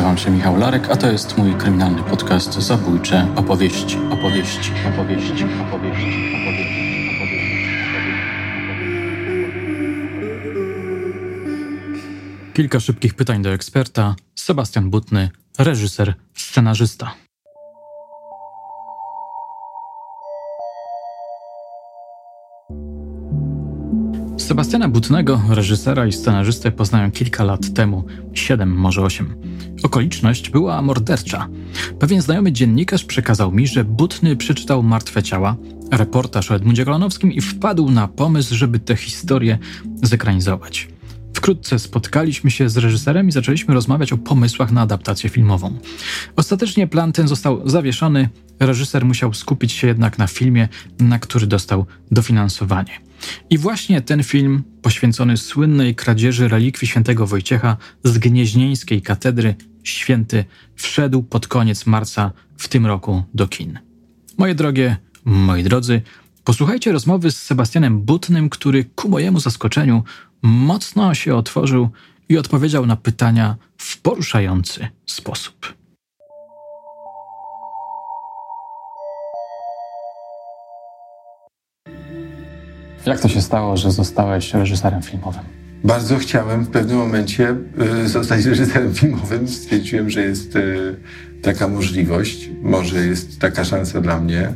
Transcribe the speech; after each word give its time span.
nazywam 0.00 0.18
się 0.18 0.30
Michał 0.30 0.56
Larek, 0.56 0.90
a 0.90 0.96
to 0.96 1.12
jest 1.12 1.38
mój 1.38 1.54
kryminalny 1.54 2.02
podcast 2.02 2.54
Zabójcze 2.54 3.26
opowieści, 3.36 3.98
opowieści, 4.10 4.72
opowieści, 4.92 5.44
opowieści, 5.44 6.24
opowieści. 6.40 7.00
Kilka 12.54 12.80
szybkich 12.80 13.14
pytań 13.14 13.42
do 13.42 13.50
eksperta. 13.52 14.16
Sebastian 14.34 14.90
Butny, 14.90 15.30
reżyser, 15.58 16.14
scenarzysta. 16.34 17.14
Sebastiana 24.50 24.88
Butnego, 24.88 25.42
reżysera 25.48 26.06
i 26.06 26.12
scenarzystę 26.12 26.72
poznałem 26.72 27.10
kilka 27.10 27.44
lat 27.44 27.74
temu, 27.74 28.04
siedem, 28.34 28.76
może 28.76 29.02
osiem. 29.02 29.34
Okoliczność 29.82 30.50
była 30.50 30.82
mordercza. 30.82 31.48
Pewien 31.98 32.22
znajomy 32.22 32.52
dziennikarz 32.52 33.04
przekazał 33.04 33.52
mi, 33.52 33.66
że 33.66 33.84
Butny 33.84 34.36
przeczytał 34.36 34.82
Martwe 34.82 35.22
Ciała, 35.22 35.56
reportaż 35.92 36.50
o 36.50 36.54
Edmundzie 36.54 36.84
Kolanowskim 36.84 37.32
i 37.32 37.40
wpadł 37.40 37.90
na 37.90 38.08
pomysł, 38.08 38.54
żeby 38.54 38.78
tę 38.78 38.96
historię 38.96 39.58
zekranizować. 40.02 40.88
Wkrótce 41.34 41.78
spotkaliśmy 41.78 42.50
się 42.50 42.68
z 42.68 42.76
reżyserem 42.76 43.28
i 43.28 43.32
zaczęliśmy 43.32 43.74
rozmawiać 43.74 44.12
o 44.12 44.18
pomysłach 44.18 44.72
na 44.72 44.80
adaptację 44.80 45.30
filmową. 45.30 45.78
Ostatecznie 46.36 46.86
plan 46.86 47.12
ten 47.12 47.28
został 47.28 47.68
zawieszony, 47.68 48.28
reżyser 48.60 49.04
musiał 49.04 49.34
skupić 49.34 49.72
się 49.72 49.86
jednak 49.86 50.18
na 50.18 50.26
filmie, 50.26 50.68
na 50.98 51.18
który 51.18 51.46
dostał 51.46 51.86
dofinansowanie. 52.10 53.09
I 53.50 53.58
właśnie 53.58 54.00
ten 54.00 54.22
film, 54.22 54.62
poświęcony 54.82 55.36
słynnej 55.36 55.94
kradzieży 55.94 56.48
relikwii 56.48 56.88
świętego 56.88 57.26
Wojciecha 57.26 57.76
z 58.04 58.18
gnieźnieńskiej 58.18 59.02
katedry, 59.02 59.54
święty, 59.82 60.44
wszedł 60.74 61.22
pod 61.22 61.46
koniec 61.46 61.86
marca 61.86 62.32
w 62.56 62.68
tym 62.68 62.86
roku 62.86 63.22
do 63.34 63.48
kin. 63.48 63.78
Moje 64.38 64.54
drogie, 64.54 64.96
moi 65.24 65.62
drodzy, 65.62 66.02
posłuchajcie 66.44 66.92
rozmowy 66.92 67.30
z 67.30 67.42
Sebastianem 67.42 68.00
Butnym, 68.00 68.50
który 68.50 68.84
ku 68.84 69.08
mojemu 69.08 69.40
zaskoczeniu 69.40 70.04
mocno 70.42 71.14
się 71.14 71.34
otworzył 71.34 71.88
i 72.28 72.38
odpowiedział 72.38 72.86
na 72.86 72.96
pytania 72.96 73.56
w 73.78 74.00
poruszający 74.00 74.88
sposób. 75.06 75.79
Jak 83.06 83.20
to 83.20 83.28
się 83.28 83.42
stało, 83.42 83.76
że 83.76 83.90
zostałeś 83.90 84.54
reżyserem 84.54 85.02
filmowym? 85.02 85.42
Bardzo 85.84 86.18
chciałem 86.18 86.64
w 86.64 86.68
pewnym 86.68 86.96
momencie 86.96 87.56
y, 88.04 88.08
zostać 88.08 88.44
reżyserem 88.44 88.94
filmowym. 88.94 89.48
Stwierdziłem, 89.48 90.10
że 90.10 90.22
jest 90.22 90.56
y, 90.56 90.96
taka 91.42 91.68
możliwość, 91.68 92.50
może 92.62 93.06
jest 93.06 93.40
taka 93.40 93.64
szansa 93.64 94.00
dla 94.00 94.20
mnie. 94.20 94.52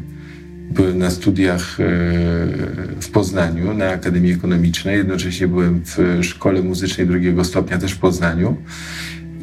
Byłem 0.71 0.99
na 0.99 1.11
studiach 1.11 1.81
y, 1.81 1.85
w 3.01 3.11
Poznaniu, 3.13 3.75
na 3.75 3.89
Akademii 3.89 4.33
Ekonomicznej. 4.33 4.97
Jednocześnie 4.97 5.49
byłem 5.49 5.83
w 5.85 6.19
szkole 6.23 6.63
muzycznej 6.63 7.07
drugiego 7.07 7.45
stopnia, 7.45 7.79
też 7.79 7.93
w 7.93 7.99
Poznaniu. 7.99 8.57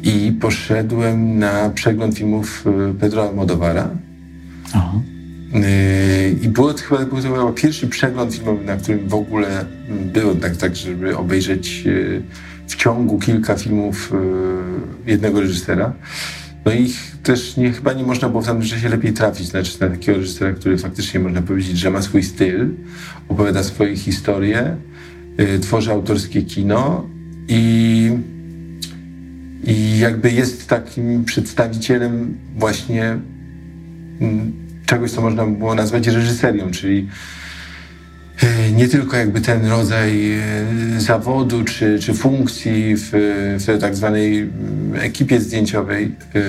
I 0.02 0.36
poszedłem 0.40 1.38
na 1.38 1.70
przegląd 1.70 2.18
filmów 2.18 2.64
Pedro 3.00 3.28
Almodovara. 3.28 3.90
Aha. 4.72 5.00
I 6.42 6.48
było 6.48 6.74
to 6.74 6.82
chyba, 6.82 7.06
był 7.06 7.22
to 7.22 7.34
chyba 7.34 7.52
pierwszy 7.52 7.88
przegląd 7.88 8.34
filmowy, 8.34 8.64
na 8.64 8.76
którym 8.76 9.08
w 9.08 9.14
ogóle 9.14 9.64
byłem, 9.88 10.40
tak, 10.40 10.56
tak 10.56 10.76
żeby 10.76 11.16
obejrzeć 11.16 11.84
e, 11.86 12.22
w 12.66 12.76
ciągu 12.76 13.18
kilka 13.18 13.56
filmów 13.56 14.12
e, 15.06 15.10
jednego 15.10 15.40
reżysera. 15.40 15.92
No 16.64 16.72
i 16.72 16.92
też 17.22 17.56
nie, 17.56 17.72
chyba 17.72 17.92
nie 17.92 18.04
można 18.04 18.28
było 18.28 18.42
w 18.42 18.46
tamtym 18.46 18.68
czasie 18.68 18.88
lepiej 18.88 19.12
trafić 19.12 19.48
znaczy 19.48 19.80
na 19.80 19.88
takiego 19.88 20.18
reżysera, 20.18 20.52
który 20.52 20.78
faktycznie 20.78 21.20
można 21.20 21.42
powiedzieć, 21.42 21.78
że 21.78 21.90
ma 21.90 22.02
swój 22.02 22.22
styl, 22.22 22.68
opowiada 23.28 23.62
swoje 23.62 23.96
historie, 23.96 24.76
tworzy 25.60 25.90
autorskie 25.90 26.42
kino 26.42 27.08
i, 27.48 28.10
i 29.64 29.98
jakby 29.98 30.30
jest 30.32 30.68
takim 30.68 31.24
przedstawicielem 31.24 32.38
właśnie 32.56 33.18
mm, 34.20 34.61
czegoś, 34.92 35.10
co 35.10 35.20
można 35.20 35.46
było 35.46 35.74
nazwać 35.74 36.06
reżyserią, 36.06 36.70
czyli 36.70 37.08
e, 38.42 38.72
nie 38.72 38.88
tylko 38.88 39.16
jakby 39.16 39.40
ten 39.40 39.66
rodzaj 39.66 40.32
e, 40.32 40.40
zawodu 40.98 41.64
czy, 41.64 41.98
czy 41.98 42.14
funkcji 42.14 42.96
w, 42.96 43.10
w 43.58 43.80
tak 43.80 43.96
zwanej 43.96 44.38
mm, 44.38 45.00
ekipie 45.00 45.40
zdjęciowej, 45.40 46.04
e, 46.34 46.40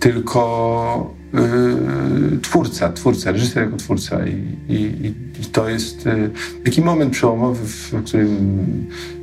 tylko 0.00 1.14
twórca, 2.42 2.92
twórca, 2.92 3.32
reżyser 3.32 3.64
jako 3.64 3.76
twórca. 3.76 4.26
I, 4.26 4.72
i, 4.72 4.82
i 5.06 5.14
to 5.52 5.68
jest 5.68 6.08
taki 6.64 6.80
moment 6.80 7.12
przełomowy, 7.12 7.66
w 7.66 8.04
którym 8.04 8.66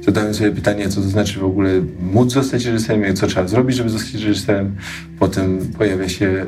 zadałem 0.02 0.34
sobie 0.34 0.52
pytanie, 0.52 0.90
co 0.90 1.02
to 1.02 1.08
znaczy 1.08 1.40
w 1.40 1.44
ogóle 1.44 1.70
móc 2.14 2.34
zostać 2.34 2.66
reżyserem, 2.66 3.16
co 3.16 3.28
trzeba 3.28 3.48
zrobić, 3.48 3.78
żeby 3.78 3.90
zostać 3.90 4.14
reżyserem. 4.14 4.76
Potem 5.20 5.60
pojawia 5.78 6.10
się 6.10 6.46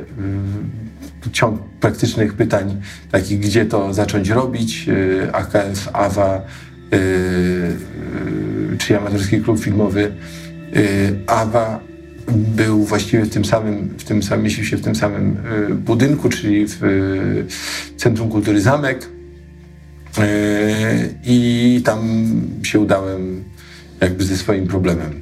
ciąg 1.32 1.60
praktycznych 1.80 2.34
pytań, 2.34 2.80
takich 3.10 3.40
gdzie 3.40 3.66
to 3.66 3.94
zacząć 3.94 4.28
robić, 4.28 4.88
y, 4.88 5.32
AKF, 5.32 5.88
AWA, 5.92 6.42
y, 6.92 6.96
y, 6.96 8.78
czy 8.78 8.98
amatorski 8.98 9.40
klub 9.40 9.60
filmowy. 9.60 10.12
AWA 11.26 11.80
był 12.28 12.84
właściwie 12.84 13.24
w 13.24 13.30
tym 13.30 13.44
samym, 13.44 13.94
w 13.98 14.04
tym 14.04 14.22
samym, 14.22 14.44
mieścił 14.44 14.64
się 14.64 14.76
w 14.76 14.80
tym 14.80 14.94
samym 14.94 15.36
budynku, 15.86 16.28
czyli 16.28 16.66
w 16.68 16.80
Centrum 17.96 18.30
Kultury 18.30 18.60
Zamek. 18.60 19.08
I 21.24 21.80
tam 21.84 22.00
się 22.62 22.80
udałem 22.80 23.44
jakby 24.00 24.24
ze 24.24 24.36
swoim 24.36 24.66
problemem. 24.66 25.20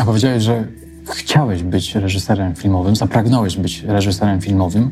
A 0.00 0.04
powiedziałeś, 0.04 0.42
że 0.42 0.66
chciałeś 1.14 1.62
być 1.62 1.94
reżyserem 1.94 2.54
filmowym, 2.54 2.96
zapragnąłeś 2.96 3.56
być 3.56 3.82
reżyserem 3.82 4.40
filmowym. 4.40 4.90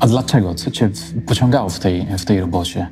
A 0.00 0.06
dlaczego? 0.06 0.54
Co 0.54 0.70
cię 0.70 0.90
pociągało 1.26 1.68
w 1.68 1.78
tej, 1.78 2.06
w 2.18 2.24
tej 2.24 2.40
robocie? 2.40 2.86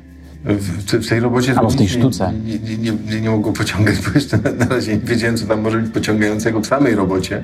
W, 0.45 0.83
w 0.93 1.09
tej 1.09 1.19
robocie... 1.19 1.55
Albo 1.57 1.69
w 1.69 1.75
tej 1.75 1.89
sztuce. 1.89 2.33
Nie, 2.45 2.59
nie, 2.59 2.77
nie, 2.77 2.91
nie, 2.91 3.21
nie 3.21 3.29
mogło 3.29 3.53
pociągać, 3.53 3.95
bo 4.05 4.11
jeszcze 4.15 4.37
na, 4.37 4.51
na 4.51 4.65
razie 4.65 4.93
nie 4.93 4.99
wiedziałem, 4.99 5.37
co 5.37 5.45
tam 5.45 5.61
może 5.61 5.77
być 5.77 5.93
pociągającego 5.93 6.61
w 6.61 6.67
samej 6.67 6.95
robocie, 6.95 7.43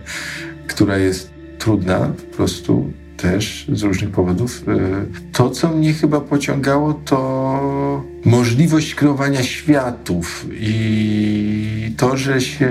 która 0.68 0.98
jest 0.98 1.32
trudna 1.60 2.00
po 2.00 2.38
prostu 2.38 2.92
też 3.22 3.66
z 3.74 3.84
różnych 3.84 4.10
powodów. 4.10 4.64
Y, 4.68 5.32
to, 5.32 5.50
co 5.50 5.70
mnie 5.70 5.94
chyba 5.94 6.22
pociągało, 6.22 6.94
to 6.94 8.04
możliwość 8.26 8.96
kreowania 8.96 9.44
światów 9.44 10.48
i 10.52 11.94
to, 11.98 12.18
że 12.18 12.42
się 12.42 12.70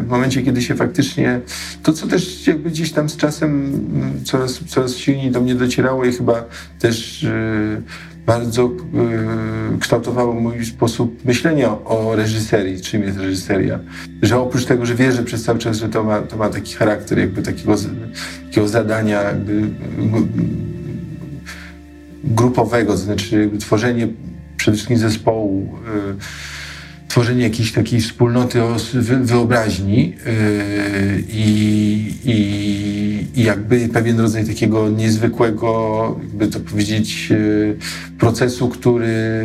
w 0.00 0.08
momencie, 0.08 0.42
kiedy 0.42 0.62
się 0.62 0.74
faktycznie, 0.74 1.40
to 1.82 1.92
co 1.92 2.06
też 2.06 2.46
jakby 2.46 2.70
gdzieś 2.70 2.92
tam 2.92 3.08
z 3.08 3.16
czasem 3.16 3.50
mm, 3.50 4.24
coraz, 4.24 4.60
coraz 4.66 4.96
silniej 4.96 5.30
do 5.30 5.40
mnie 5.40 5.54
docierało 5.54 6.04
i 6.04 6.12
chyba 6.12 6.44
też 6.78 7.22
y, 7.22 7.82
bardzo 8.28 8.70
y, 9.74 9.78
kształtowało 9.78 10.34
mój 10.34 10.64
sposób 10.64 11.24
myślenia 11.24 11.84
o 11.84 12.16
reżyserii, 12.16 12.80
czym 12.80 13.02
jest 13.02 13.18
reżyseria. 13.18 13.78
Że 14.22 14.38
oprócz 14.38 14.64
tego, 14.64 14.86
że 14.86 14.94
wierzę 14.94 15.22
przez 15.22 15.44
cały 15.44 15.58
czas, 15.58 15.76
że 15.76 15.88
to 15.88 16.04
ma, 16.04 16.20
to 16.20 16.36
ma 16.36 16.48
taki 16.48 16.74
charakter 16.74 17.18
jakby 17.18 17.42
takiego, 17.42 17.74
takiego 18.48 18.68
zadania 18.68 19.22
jakby 19.22 19.62
grupowego, 22.24 22.92
to 22.92 22.98
znaczy 22.98 23.50
tworzenie 23.60 24.08
przede 24.56 24.76
wszystkim 24.76 24.98
zespołu, 24.98 25.78
y, 26.18 26.57
tworzenie 27.08 27.42
jakiejś 27.42 27.72
takiej 27.72 28.00
wspólnoty 28.00 28.60
wyobraźni 29.22 30.14
y, 30.26 31.24
i, 31.32 32.14
i, 32.24 33.40
i 33.40 33.42
jakby 33.44 33.88
pewien 33.88 34.20
rodzaj 34.20 34.46
takiego 34.46 34.88
niezwykłego, 34.88 36.20
jakby 36.22 36.48
to 36.48 36.60
powiedzieć, 36.60 37.28
y, 37.30 37.76
procesu, 38.18 38.68
który 38.68 39.44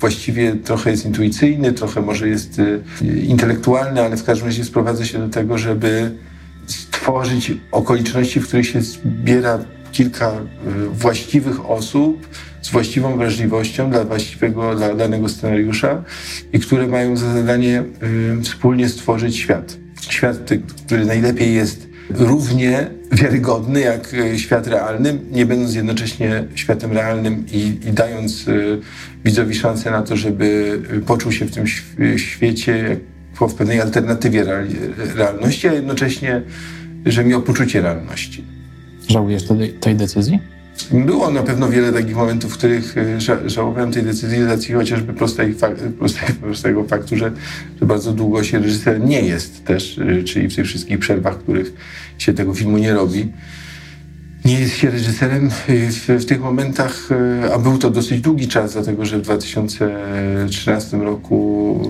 właściwie 0.00 0.56
trochę 0.56 0.90
jest 0.90 1.06
intuicyjny, 1.06 1.72
trochę 1.72 2.00
może 2.00 2.28
jest 2.28 2.60
intelektualny, 3.26 4.02
ale 4.02 4.16
w 4.16 4.24
każdym 4.24 4.46
razie 4.46 4.64
sprowadza 4.64 5.04
się 5.04 5.18
do 5.18 5.28
tego, 5.28 5.58
żeby 5.58 6.10
stworzyć 6.66 7.52
okoliczności, 7.72 8.40
w 8.40 8.48
których 8.48 8.66
się 8.66 8.82
zbiera 8.82 9.58
kilka 9.94 10.32
właściwych 10.92 11.70
osób, 11.70 12.26
z 12.64 12.70
właściwą 12.70 13.16
wrażliwością 13.16 13.90
dla 13.90 14.04
właściwego, 14.04 14.74
dla 14.74 14.94
danego 14.94 15.28
scenariusza 15.28 16.04
i 16.52 16.60
które 16.60 16.86
mają 16.86 17.16
za 17.16 17.32
zadanie 17.32 17.84
y, 18.38 18.42
wspólnie 18.42 18.88
stworzyć 18.88 19.36
świat. 19.36 19.76
Świat, 20.00 20.50
który 20.86 21.06
najlepiej 21.06 21.54
jest 21.54 21.88
równie 22.10 22.90
wiarygodny 23.12 23.80
jak 23.80 24.14
y, 24.14 24.38
świat 24.38 24.66
realny, 24.66 25.18
nie 25.32 25.46
będąc 25.46 25.74
jednocześnie 25.74 26.44
światem 26.54 26.92
realnym 26.92 27.46
i, 27.52 27.58
i 27.88 27.92
dając 27.92 28.48
y, 28.48 28.80
widzowi 29.24 29.54
szansę 29.54 29.90
na 29.90 30.02
to, 30.02 30.16
żeby 30.16 30.80
poczuł 31.06 31.32
się 31.32 31.44
w 31.44 31.50
tym 31.50 31.64
świecie 32.16 32.96
w 33.40 33.54
pewnej 33.54 33.80
alternatywie 33.80 34.44
realności, 35.14 35.68
a 35.68 35.72
jednocześnie 35.72 36.42
że 37.06 37.24
miał 37.24 37.42
poczucie 37.42 37.80
realności. 37.80 38.53
Żałujesz 39.08 39.44
tej, 39.44 39.72
tej 39.72 39.94
decyzji? 39.94 40.38
Było 40.92 41.30
na 41.30 41.42
pewno 41.42 41.68
wiele 41.68 41.92
takich 41.92 42.16
momentów, 42.16 42.54
w 42.54 42.58
których 42.58 42.98
e, 42.98 43.20
ża 43.20 43.48
żałowałem 43.48 43.92
tej 43.92 44.02
decyzji 44.02 44.44
racji 44.44 44.74
chociażby 44.74 45.12
prostej 45.12 45.54
prostej, 45.98 46.34
prostego 46.42 46.84
faktu, 46.84 47.16
że, 47.16 47.32
że 47.80 47.86
bardzo 47.86 48.12
długo 48.12 48.44
się 48.44 48.58
reżyser 48.58 49.00
nie 49.00 49.20
jest 49.20 49.64
też, 49.64 49.98
e, 49.98 50.22
czyli 50.22 50.48
w 50.48 50.56
tych 50.56 50.66
wszystkich 50.66 50.98
przerwach, 50.98 51.38
których 51.38 51.72
się 52.18 52.32
tego 52.32 52.54
filmu 52.54 52.78
nie 52.78 52.94
robi. 52.94 53.28
Nie 54.44 54.60
jest 54.60 54.76
się 54.76 54.90
reżyserem 54.90 55.50
w, 55.50 55.66
w 56.08 56.24
tych 56.24 56.40
momentach, 56.40 57.08
e, 57.10 57.54
a 57.54 57.58
był 57.58 57.78
to 57.78 57.90
dosyć 57.90 58.20
długi 58.20 58.48
czas, 58.48 58.72
dlatego 58.72 59.06
że 59.06 59.18
w 59.18 59.22
2013 59.22 60.96
roku 60.96 61.80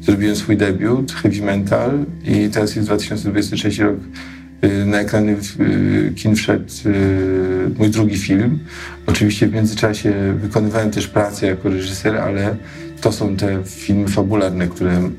zrobiłem 0.00 0.36
swój 0.36 0.56
debiut, 0.56 1.12
Heavy 1.12 1.42
Mental 1.42 2.04
i 2.24 2.48
teraz 2.50 2.76
jest 2.76 2.88
2023 2.88 3.84
rok 3.84 3.96
na 4.86 5.00
ekrany 5.00 5.36
y, 5.60 6.12
kin 6.14 6.34
wszedł 6.34 6.72
y, 6.86 7.70
mój 7.78 7.90
drugi 7.90 8.18
film. 8.18 8.58
Oczywiście 9.06 9.46
w 9.46 9.52
międzyczasie 9.52 10.34
wykonywałem 10.40 10.90
też 10.90 11.08
pracę 11.08 11.46
jako 11.46 11.68
reżyser, 11.68 12.16
ale 12.16 12.56
to 13.00 13.12
są 13.12 13.36
te 13.36 13.62
filmy 13.64 14.08
fabularne, 14.08 14.68
które 14.68 15.10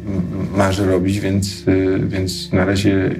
marzę 0.55 0.85
robić, 0.85 1.19
więc, 1.19 1.63
więc 2.07 2.51
na 2.53 2.65
razie 2.65 3.15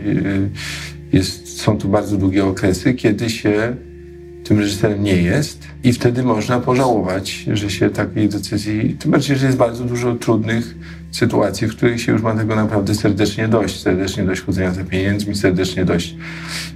jest, 1.13 1.61
są 1.61 1.77
tu 1.77 1.89
bardzo 1.89 2.17
długie 2.17 2.45
okresy, 2.45 2.93
kiedy 2.93 3.29
się 3.29 3.75
tym 4.47 4.59
reżyserem 4.59 5.03
nie 5.03 5.15
jest 5.15 5.67
i 5.83 5.93
wtedy 5.93 6.23
można 6.23 6.59
pożałować, 6.59 7.45
że 7.53 7.69
się 7.69 7.89
takiej 7.89 8.29
decyzji, 8.29 8.97
tym 8.99 9.11
bardziej, 9.11 9.37
że 9.37 9.45
jest 9.45 9.57
bardzo 9.57 9.83
dużo 9.83 10.15
trudnych 10.15 10.75
sytuacji, 11.11 11.67
w 11.67 11.75
których 11.75 12.01
się 12.01 12.11
już 12.11 12.21
ma 12.21 12.35
tego 12.35 12.55
naprawdę 12.55 12.95
serdecznie 12.95 13.47
dość. 13.47 13.81
Serdecznie 13.81 14.23
dość 14.23 14.41
chodzenia 14.41 14.73
za 14.73 14.83
pieniędzmi, 14.83 15.35
serdecznie 15.35 15.85
dość 15.85 16.15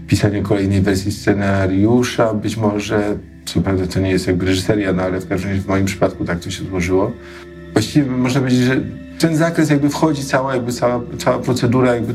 pisania 0.08 0.42
kolejnej 0.42 0.82
wersji 0.82 1.12
scenariusza. 1.12 2.34
Być 2.34 2.58
może, 2.58 3.18
co 3.46 3.62
prawda 3.62 3.88
to 3.88 4.00
nie 4.00 4.10
jest 4.10 4.28
jakby 4.28 4.46
reżyseria, 4.46 4.94
no 4.94 5.04
ale 5.04 5.20
w 5.20 5.28
każdym 5.28 5.50
razie 5.50 5.62
w 5.62 5.68
moim 5.68 5.86
przypadku 5.86 6.26
tak 6.26 6.40
to 6.40 6.52
się 6.52 6.64
złożyło. 6.64 7.12
Właściwie 7.74 8.12
można 8.12 8.40
powiedzieć, 8.40 8.66
że 8.66 8.82
ten 9.20 9.36
zakres 9.36 9.70
jakby 9.70 9.90
wchodzi 9.90 10.24
cała, 10.24 10.56
jakby 10.56 10.74
cała, 10.74 11.02
cała 11.18 11.40
procedura 11.40 11.96
jakby 11.96 12.14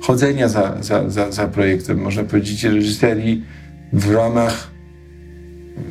chodzenia 0.00 0.48
za, 0.48 0.76
za, 0.80 1.10
za, 1.10 1.32
za 1.32 1.48
projektem, 1.48 1.98
można 1.98 2.24
powiedzieć, 2.24 2.64
reżyserii 2.64 3.42
w 3.94 4.10
ramach 4.10 4.70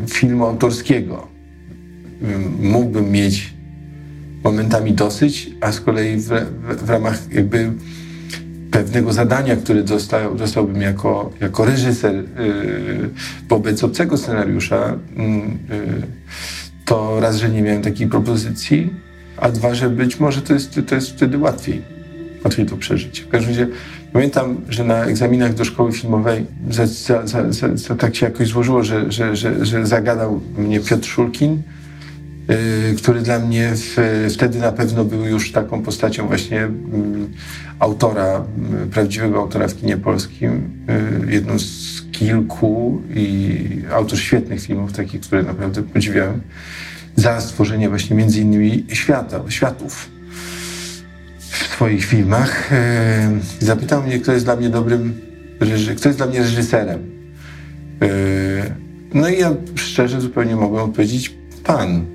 filmu 0.07 0.45
autorskiego. 0.45 1.27
Mógłbym 2.59 3.11
mieć 3.11 3.53
momentami 4.43 4.93
dosyć, 4.93 5.49
a 5.61 5.71
z 5.71 5.81
kolei 5.81 6.17
w, 6.17 6.27
w, 6.27 6.85
w 6.85 6.89
ramach 6.89 7.33
jakby 7.33 7.71
pewnego 8.71 9.13
zadania, 9.13 9.55
które 9.55 9.83
dostał, 9.83 10.35
dostałbym 10.35 10.81
jako, 10.81 11.31
jako 11.41 11.65
reżyser 11.65 12.15
yy, 12.15 13.09
wobec 13.49 13.83
obcego 13.83 14.17
scenariusza, 14.17 14.97
yy, 15.17 15.27
to 16.85 17.19
raz, 17.19 17.35
że 17.35 17.49
nie 17.49 17.61
miałem 17.61 17.81
takiej 17.81 18.07
propozycji, 18.07 18.93
a 19.37 19.51
dwa, 19.51 19.75
że 19.75 19.89
być 19.89 20.19
może 20.19 20.41
to 20.41 20.53
jest, 20.53 20.79
to 20.87 20.95
jest 20.95 21.09
wtedy 21.09 21.37
łatwiej, 21.37 21.81
łatwiej 22.43 22.65
to 22.65 22.77
przeżyć. 22.77 23.19
W 23.19 23.29
każdym 23.29 23.49
razie 23.49 23.67
pamiętam, 24.13 24.57
że 24.69 24.83
na 24.83 25.05
egzaminach 25.05 25.53
do 25.53 25.65
szkoły 25.65 25.91
filmowej 25.91 26.45
za, 26.69 26.85
za, 26.85 27.27
za, 27.27 27.51
za 27.75 27.95
tak 27.95 28.15
się 28.15 28.25
jakoś 28.25 28.47
złożyło, 28.47 28.83
że, 28.83 29.11
że, 29.11 29.35
że, 29.35 29.65
że 29.65 29.85
zagadał 29.85 30.41
mnie 30.57 30.79
Piotr 30.79 31.07
Szulkin, 31.07 31.63
Y, 32.49 32.95
który 32.95 33.21
dla 33.21 33.39
mnie 33.39 33.71
w, 33.75 33.97
wtedy 34.33 34.59
na 34.59 34.71
pewno 34.71 35.05
był 35.05 35.25
już 35.25 35.51
taką 35.51 35.83
postacią 35.83 36.27
właśnie 36.27 36.63
mm, 36.63 37.31
autora, 37.79 38.45
mm, 38.57 38.89
prawdziwego 38.89 39.39
autora 39.39 39.67
w 39.67 39.75
kinie 39.75 39.97
polskim, 39.97 40.69
y, 41.29 41.31
jedną 41.31 41.59
z 41.59 42.01
kilku 42.11 43.01
i 43.15 43.57
autor 43.91 44.19
świetnych 44.19 44.61
filmów, 44.61 44.93
takich, 44.93 45.21
które 45.21 45.43
naprawdę 45.43 45.83
podziwiałem, 45.83 46.41
za 47.15 47.41
stworzenie 47.41 47.89
właśnie 47.89 48.15
między 48.15 48.41
innymi 48.41 48.85
świata, 48.89 49.43
światów 49.49 50.09
swoich 51.83 52.05
filmach. 52.05 52.71
Y, 53.61 53.65
zapytał 53.65 54.03
mnie, 54.03 54.19
kto 54.19 54.33
jest 54.33 54.45
dla 54.45 54.55
mnie 54.55 54.69
dobrym, 54.69 55.21
kto 55.97 56.09
jest 56.09 56.19
dla 56.19 56.27
mnie 56.27 56.39
reżyserem. 56.39 56.99
No 59.13 59.29
i 59.29 59.39
ja 59.39 59.55
szczerze 59.75 60.21
zupełnie 60.21 60.55
mogłem 60.55 60.83
odpowiedzieć 60.83 61.33
pan. 61.63 62.05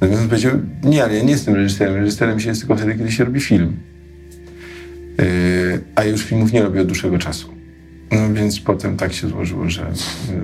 Natomiast 0.00 0.22
on 0.22 0.28
powiedział, 0.28 0.52
nie, 0.84 1.04
ale 1.04 1.14
ja 1.14 1.22
nie 1.22 1.30
jestem 1.30 1.54
reżyserem. 1.54 1.94
Reżyserem 1.94 2.40
się 2.40 2.48
jest 2.48 2.60
tylko 2.60 2.76
wtedy, 2.76 2.94
kiedy 2.94 3.12
się 3.12 3.24
robi 3.24 3.40
film. 3.40 3.76
Yy, 5.18 5.24
a 5.94 6.04
już 6.04 6.24
filmów 6.24 6.52
nie 6.52 6.62
robię 6.62 6.80
od 6.80 6.86
dłuższego 6.86 7.18
czasu. 7.18 7.48
No 8.12 8.34
więc 8.34 8.60
potem 8.60 8.96
tak 8.96 9.12
się 9.12 9.28
złożyło, 9.28 9.70
że 9.70 9.92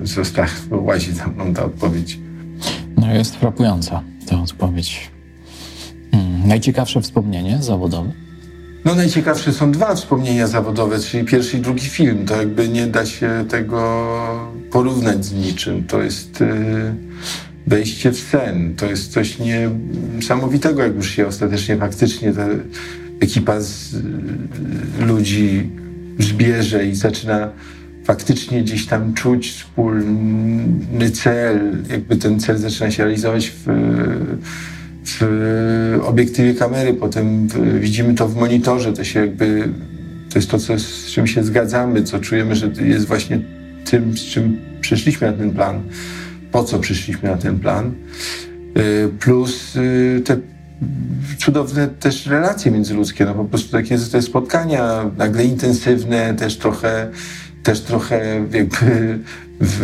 została, 0.03 0.47
łazi 0.71 1.11
za 1.11 1.27
mną 1.27 1.53
ta 1.53 1.65
odpowiedź. 1.65 2.19
No 2.97 3.13
jest 3.13 3.35
frapująca 3.35 4.03
ta 4.27 4.41
odpowiedź. 4.41 5.12
Najciekawsze 6.45 7.01
wspomnienie 7.01 7.57
zawodowe? 7.61 8.11
No 8.85 8.95
najciekawsze 8.95 9.53
są 9.53 9.71
dwa 9.71 9.95
wspomnienia 9.95 10.47
zawodowe, 10.47 10.99
czyli 10.99 11.25
pierwszy 11.25 11.57
i 11.57 11.61
drugi 11.61 11.89
film. 11.89 12.25
To 12.25 12.37
jakby 12.37 12.69
nie 12.69 12.87
da 12.87 13.05
się 13.05 13.45
tego 13.49 14.07
porównać 14.71 15.25
z 15.25 15.33
niczym. 15.33 15.83
To 15.83 16.01
jest... 16.01 16.39
Yy 16.39 17.13
wejście 17.67 18.11
w 18.11 18.19
sen. 18.19 18.75
To 18.75 18.85
jest 18.85 19.11
coś 19.11 19.37
niesamowitego, 19.39 20.83
jak 20.83 20.95
już 20.95 21.09
się 21.09 21.27
ostatecznie 21.27 21.77
faktycznie 21.77 22.33
ta 22.33 22.47
ekipa 23.19 23.59
z 23.59 23.95
ludzi 24.99 25.69
zbierze 26.19 26.85
i 26.85 26.95
zaczyna 26.95 27.49
faktycznie 28.03 28.63
gdzieś 28.63 28.85
tam 28.85 29.13
czuć 29.13 29.51
wspólny 29.51 31.11
cel, 31.13 31.83
jakby 31.89 32.15
ten 32.15 32.39
cel 32.39 32.57
zaczyna 32.57 32.91
się 32.91 33.03
realizować 33.03 33.51
w, 33.65 33.67
w 35.05 35.99
obiektywie 36.05 36.53
kamery, 36.53 36.93
potem 36.93 37.47
w, 37.47 37.79
widzimy 37.79 38.13
to 38.13 38.27
w 38.27 38.35
monitorze, 38.35 38.93
to 38.93 39.03
się 39.03 39.19
jakby, 39.19 39.69
to 40.29 40.39
jest 40.39 40.51
to, 40.51 40.59
co, 40.59 40.79
z 40.79 41.05
czym 41.05 41.27
się 41.27 41.43
zgadzamy, 41.43 42.03
co 42.03 42.19
czujemy, 42.19 42.55
że 42.55 42.71
jest 42.81 43.07
właśnie 43.07 43.39
tym, 43.85 44.17
z 44.17 44.21
czym 44.21 44.57
przyszliśmy 44.81 45.31
na 45.31 45.37
ten 45.37 45.51
plan 45.51 45.83
po 46.53 46.63
co 46.63 46.79
przyszliśmy 46.79 47.29
na 47.29 47.37
ten 47.37 47.59
plan, 47.59 47.93
y, 48.77 49.09
plus 49.19 49.73
te 50.25 50.37
cudowne 51.37 51.87
też 51.87 52.25
relacje 52.25 52.71
międzyludzkie, 52.71 53.25
no 53.25 53.33
po 53.33 53.45
prostu 53.45 53.71
takie 53.71 53.97
te 53.97 54.21
spotkania 54.21 55.11
nagle 55.17 55.45
intensywne, 55.45 56.33
też 56.33 56.57
trochę, 56.57 57.09
też 57.63 57.81
trochę 57.81 58.45
jakby 58.51 59.19
w, 59.59 59.79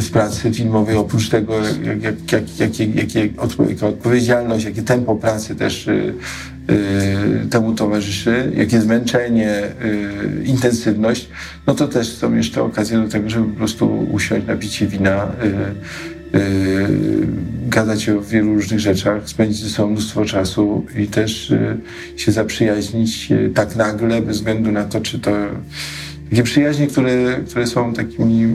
w 0.00 0.10
pracy 0.10 0.52
filmowej, 0.52 0.96
oprócz 0.96 1.28
tego, 1.28 1.54
jak, 1.84 2.02
jak, 2.02 2.14
jak, 2.60 2.78
jak, 2.78 2.94
jak, 2.94 3.14
jak 3.14 3.82
odpowiedzialność, 3.82 4.64
jakie 4.64 4.82
tempo 4.82 5.16
pracy 5.16 5.54
też 5.56 5.86
y, 5.86 6.14
y, 6.70 7.48
temu 7.50 7.74
towarzyszy, 7.74 8.52
jakie 8.56 8.80
zmęczenie, 8.80 9.62
y, 9.84 10.44
intensywność, 10.44 11.28
no 11.66 11.74
to 11.74 11.88
też 11.88 12.08
są 12.08 12.34
jeszcze 12.34 12.62
okazje 12.62 12.98
do 12.98 13.08
tego, 13.08 13.30
żeby 13.30 13.48
po 13.48 13.56
prostu 13.56 14.06
usiąść, 14.12 14.46
napić 14.46 14.72
się 14.72 14.86
wina, 14.86 15.26
y, 16.34 16.38
y, 16.38 16.88
gadać 17.68 18.08
o 18.08 18.22
wielu 18.22 18.54
różnych 18.54 18.80
rzeczach, 18.80 19.28
spędzić 19.28 19.62
ze 19.62 19.70
sobą 19.70 19.90
mnóstwo 19.90 20.24
czasu 20.24 20.86
i 20.96 21.06
też 21.06 21.50
y, 21.50 21.76
się 22.16 22.32
zaprzyjaźnić 22.32 23.28
tak 23.54 23.76
nagle, 23.76 24.22
bez 24.22 24.36
względu 24.36 24.72
na 24.72 24.84
to, 24.84 25.00
czy 25.00 25.18
to 25.18 25.30
takie 26.30 26.42
przyjaźnie, 26.42 26.86
które, 26.86 27.40
które 27.48 27.66
są 27.66 27.92
takimi 27.92 28.40
yy, 28.40 28.48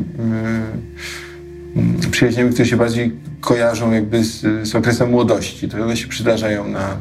przyjaźniami, 2.11 2.49
które 2.49 2.65
się 2.65 2.77
bardziej 2.77 3.11
kojarzą 3.41 3.91
jakby 3.91 4.23
z, 4.23 4.67
z 4.67 4.75
okresem 4.75 5.09
młodości. 5.09 5.69
To 5.69 5.83
one 5.83 5.97
się 5.97 6.07
przydarzają 6.07 6.67
na, 6.67 6.97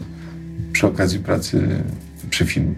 przy 0.73 0.87
okazji 0.87 1.19
pracy 1.19 1.69
przy 2.31 2.45
filmie. 2.45 2.75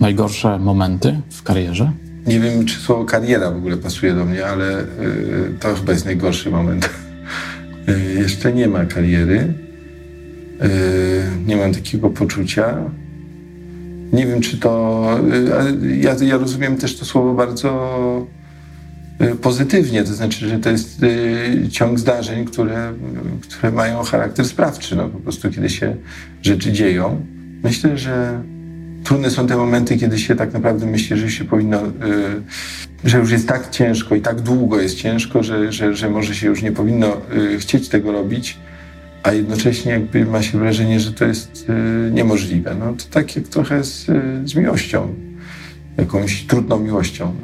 Najgorsze 0.00 0.58
momenty 0.58 1.20
w 1.30 1.42
karierze? 1.42 1.92
Nie 2.26 2.40
wiem, 2.40 2.64
czy 2.64 2.80
słowo 2.80 3.04
kariera 3.04 3.50
w 3.50 3.56
ogóle 3.56 3.76
pasuje 3.76 4.14
do 4.14 4.24
mnie, 4.24 4.46
ale 4.46 4.80
y, 4.80 4.84
to 5.60 5.74
chyba 5.74 5.92
jest 5.92 6.04
najgorszy 6.04 6.50
moment. 6.50 6.90
Y, 7.88 8.14
jeszcze 8.14 8.52
nie 8.52 8.68
ma 8.68 8.84
kariery. 8.84 9.54
Y, 10.62 11.22
nie 11.46 11.56
mam 11.56 11.74
takiego 11.74 12.10
poczucia. 12.10 12.76
Nie 14.14 14.26
wiem, 14.26 14.40
czy 14.40 14.58
to. 14.58 15.04
Y, 15.82 15.96
ja, 15.96 16.16
ja 16.22 16.38
rozumiem 16.38 16.76
też 16.76 16.98
to 16.98 17.04
słowo 17.04 17.34
bardzo 17.34 18.26
y, 19.22 19.34
pozytywnie, 19.36 20.04
to 20.04 20.14
znaczy, 20.14 20.48
że 20.48 20.58
to 20.58 20.70
jest 20.70 21.02
y, 21.02 21.68
ciąg 21.70 21.98
zdarzeń, 21.98 22.44
które, 22.44 22.92
które 23.42 23.72
mają 23.72 24.02
charakter 24.02 24.46
sprawczy. 24.46 24.96
No, 24.96 25.08
po 25.08 25.18
prostu, 25.18 25.50
kiedy 25.50 25.70
się 25.70 25.96
rzeczy 26.42 26.72
dzieją. 26.72 27.26
Myślę, 27.62 27.98
że 27.98 28.42
trudne 29.04 29.30
są 29.30 29.46
te 29.46 29.56
momenty, 29.56 29.96
kiedy 29.96 30.18
się 30.18 30.36
tak 30.36 30.52
naprawdę 30.52 30.86
myśli, 30.86 31.16
że 31.16 31.30
się 31.30 31.44
powinno, 31.44 31.80
że 33.04 33.18
już 33.18 33.30
jest 33.30 33.48
tak 33.48 33.70
ciężko 33.70 34.14
i 34.14 34.20
tak 34.20 34.40
długo 34.40 34.80
jest 34.80 34.96
ciężko, 34.96 35.42
że, 35.42 35.72
że, 35.72 35.96
że 35.96 36.10
może 36.10 36.34
się 36.34 36.46
już 36.46 36.62
nie 36.62 36.72
powinno 36.72 37.16
chcieć 37.58 37.88
tego 37.88 38.12
robić 38.12 38.58
a 39.24 39.32
jednocześnie 39.32 39.92
jakby 39.92 40.26
ma 40.26 40.42
się 40.42 40.58
wrażenie, 40.58 41.00
że 41.00 41.12
to 41.12 41.24
jest 41.24 41.66
y, 42.08 42.10
niemożliwe. 42.10 42.74
No 42.74 42.92
to 42.92 43.04
tak 43.10 43.36
jak 43.36 43.48
trochę 43.48 43.84
z, 43.84 44.06
z 44.44 44.54
miłością. 44.54 45.14
jakąś 45.96 46.42
trudną 46.42 46.78
miłością. 46.78 47.34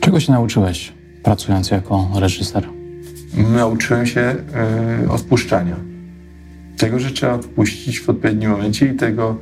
Czego 0.00 0.20
się 0.20 0.32
nauczyłeś 0.32 0.92
pracując 1.22 1.70
jako 1.70 2.10
reżyser? 2.14 2.68
Nauczyłem 3.54 4.06
się 4.06 4.36
y, 5.04 5.10
odpuszczania. 5.10 5.76
Tego, 6.76 6.98
że 6.98 7.10
trzeba 7.10 7.32
odpuścić 7.32 8.00
w 8.00 8.10
odpowiednim 8.10 8.50
momencie 8.50 8.86
i 8.86 8.96
tego, 8.96 9.38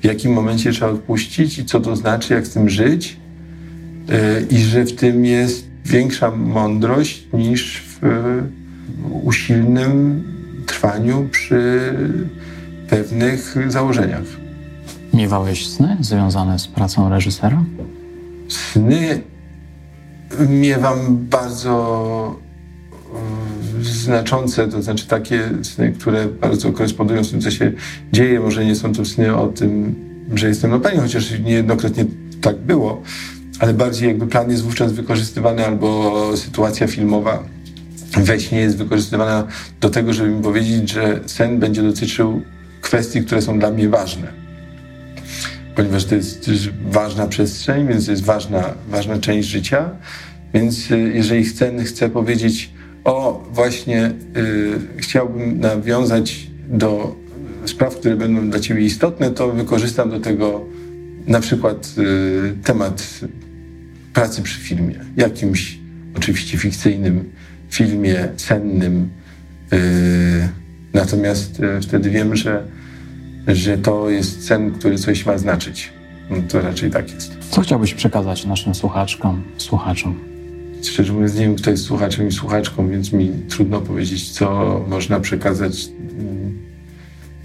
w 0.00 0.04
jakim 0.04 0.32
momencie 0.32 0.72
trzeba 0.72 0.90
odpuścić 0.90 1.58
i 1.58 1.64
co 1.64 1.80
to 1.80 1.96
znaczy, 1.96 2.34
jak 2.34 2.46
z 2.46 2.50
tym 2.50 2.68
żyć. 2.70 3.16
Y, 4.10 4.46
I 4.50 4.58
że 4.58 4.84
w 4.84 4.92
tym 4.92 5.24
jest 5.24 5.66
większa 5.84 6.30
mądrość 6.30 7.26
niż 7.32 7.82
w 7.82 8.04
y, 8.04 8.42
usilnym 9.22 10.24
trwaniu 10.84 11.28
przy 11.30 11.94
pewnych 12.88 13.56
założeniach. 13.68 14.22
Miewałeś 15.14 15.68
sny 15.68 15.96
związane 16.00 16.58
z 16.58 16.66
pracą 16.66 17.08
reżysera? 17.08 17.64
Sny 18.48 19.20
miewam 20.48 20.98
bardzo 21.30 22.36
e, 23.80 23.84
znaczące, 23.84 24.68
to 24.68 24.82
znaczy 24.82 25.06
takie 25.06 25.48
sny, 25.62 25.92
które 25.92 26.26
bardzo 26.26 26.72
korespondują 26.72 27.24
z 27.24 27.30
tym, 27.30 27.40
co 27.40 27.50
się 27.50 27.72
dzieje. 28.12 28.40
Może 28.40 28.64
nie 28.64 28.74
są 28.74 28.92
to 28.92 29.04
sny 29.04 29.36
o 29.36 29.46
tym, 29.46 29.94
że 30.34 30.48
jestem 30.48 30.70
na 30.70 30.78
planie, 30.78 31.00
chociaż 31.00 31.38
niejednokrotnie 31.40 32.04
tak 32.40 32.56
było, 32.56 33.02
ale 33.58 33.74
bardziej 33.74 34.08
jakby 34.08 34.26
plan 34.26 34.50
jest 34.50 34.62
wówczas 34.62 34.92
wykorzystywany 34.92 35.66
albo 35.66 36.30
sytuacja 36.36 36.86
filmowa 36.86 37.53
we 38.16 38.40
śnie 38.40 38.60
jest 38.60 38.76
wykorzystywana 38.76 39.46
do 39.80 39.90
tego, 39.90 40.12
żeby 40.12 40.30
mi 40.30 40.42
powiedzieć, 40.42 40.90
że 40.90 41.20
sen 41.26 41.58
będzie 41.58 41.82
dotyczył 41.82 42.42
kwestii, 42.80 43.22
które 43.22 43.42
są 43.42 43.58
dla 43.58 43.70
mnie 43.70 43.88
ważne 43.88 44.44
ponieważ 45.74 46.04
to 46.04 46.14
jest 46.14 46.68
ważna 46.90 47.26
przestrzeń, 47.26 47.88
więc 47.88 48.06
to 48.06 48.10
jest 48.10 48.24
ważna, 48.24 48.74
ważna 48.88 49.18
część 49.18 49.48
życia. 49.48 49.90
Więc 50.54 50.90
y, 50.90 51.12
jeżeli 51.14 51.44
chcę, 51.44 51.84
chcę 51.84 52.10
powiedzieć, 52.10 52.70
o 53.04 53.44
właśnie 53.52 54.06
y, 54.36 54.78
chciałbym 54.96 55.60
nawiązać 55.60 56.46
do 56.68 57.16
spraw, 57.64 57.96
które 57.96 58.16
będą 58.16 58.50
dla 58.50 58.60
Ciebie 58.60 58.82
istotne, 58.82 59.30
to 59.30 59.52
wykorzystam 59.52 60.10
do 60.10 60.20
tego 60.20 60.64
na 61.26 61.40
przykład 61.40 61.94
y, 61.98 62.54
temat 62.64 63.20
pracy 64.12 64.42
przy 64.42 64.60
filmie, 64.60 64.94
jakimś 65.16 65.78
oczywiście 66.16 66.58
fikcyjnym 66.58 67.32
filmie, 67.74 68.28
sennym. 68.36 69.08
Y, 69.72 70.48
natomiast 70.94 71.60
y, 71.60 71.80
wtedy 71.80 72.10
wiem, 72.10 72.36
że 72.36 72.64
że 73.46 73.78
to 73.78 74.10
jest 74.10 74.46
sen, 74.46 74.72
który 74.72 74.98
coś 74.98 75.26
ma 75.26 75.38
znaczyć. 75.38 75.92
No 76.30 76.36
to 76.48 76.60
raczej 76.60 76.90
tak 76.90 77.14
jest. 77.14 77.38
Co 77.50 77.60
chciałbyś 77.60 77.94
przekazać 77.94 78.46
naszym 78.46 78.74
słuchaczkom, 78.74 79.42
słuchaczom? 79.58 80.18
Szczerze 80.82 81.12
mówiąc, 81.12 81.34
nie 81.34 81.40
wiem, 81.40 81.56
kto 81.56 81.70
jest 81.70 81.84
słuchaczem 81.84 82.28
i 82.28 82.32
słuchaczką, 82.32 82.88
więc 82.88 83.12
mi 83.12 83.30
trudno 83.48 83.80
powiedzieć, 83.80 84.30
co 84.30 84.80
można 84.88 85.20
przekazać. 85.20 85.88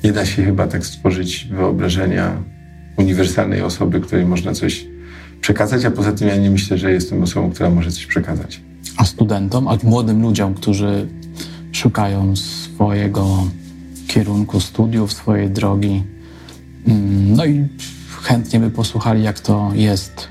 Nie 0.04 0.12
da 0.12 0.26
się 0.26 0.44
chyba 0.44 0.68
tak 0.68 0.86
stworzyć 0.86 1.48
wyobrażenia 1.52 2.44
uniwersalnej 2.98 3.62
osoby, 3.62 4.00
której 4.00 4.26
można 4.26 4.54
coś 4.54 4.86
przekazać, 5.42 5.86
a 5.86 5.92
poza 5.92 6.12
tym 6.12 6.28
ja 6.28 6.36
nie 6.36 6.52
myślę, 6.52 6.78
że 6.78 6.92
jestem 6.92 7.24
osobą, 7.24 7.52
która 7.52 7.70
może 7.70 7.92
coś 7.92 8.06
przekazać. 8.06 8.62
A 9.00 9.06
studentom, 9.06 9.68
a 9.68 9.78
młodym 9.84 10.22
ludziom, 10.22 10.54
którzy 10.54 11.08
szukają 11.72 12.36
swojego 12.36 13.48
kierunku 14.08 14.60
studiów, 14.60 15.14
swojej 15.14 15.50
drogi. 15.50 16.04
Mm, 16.88 17.34
no 17.36 17.46
i 17.46 17.68
chętnie 18.22 18.60
by 18.60 18.72
posłuchali, 18.72 19.24
jak 19.24 19.40
to 19.40 19.72
jest 19.74 20.28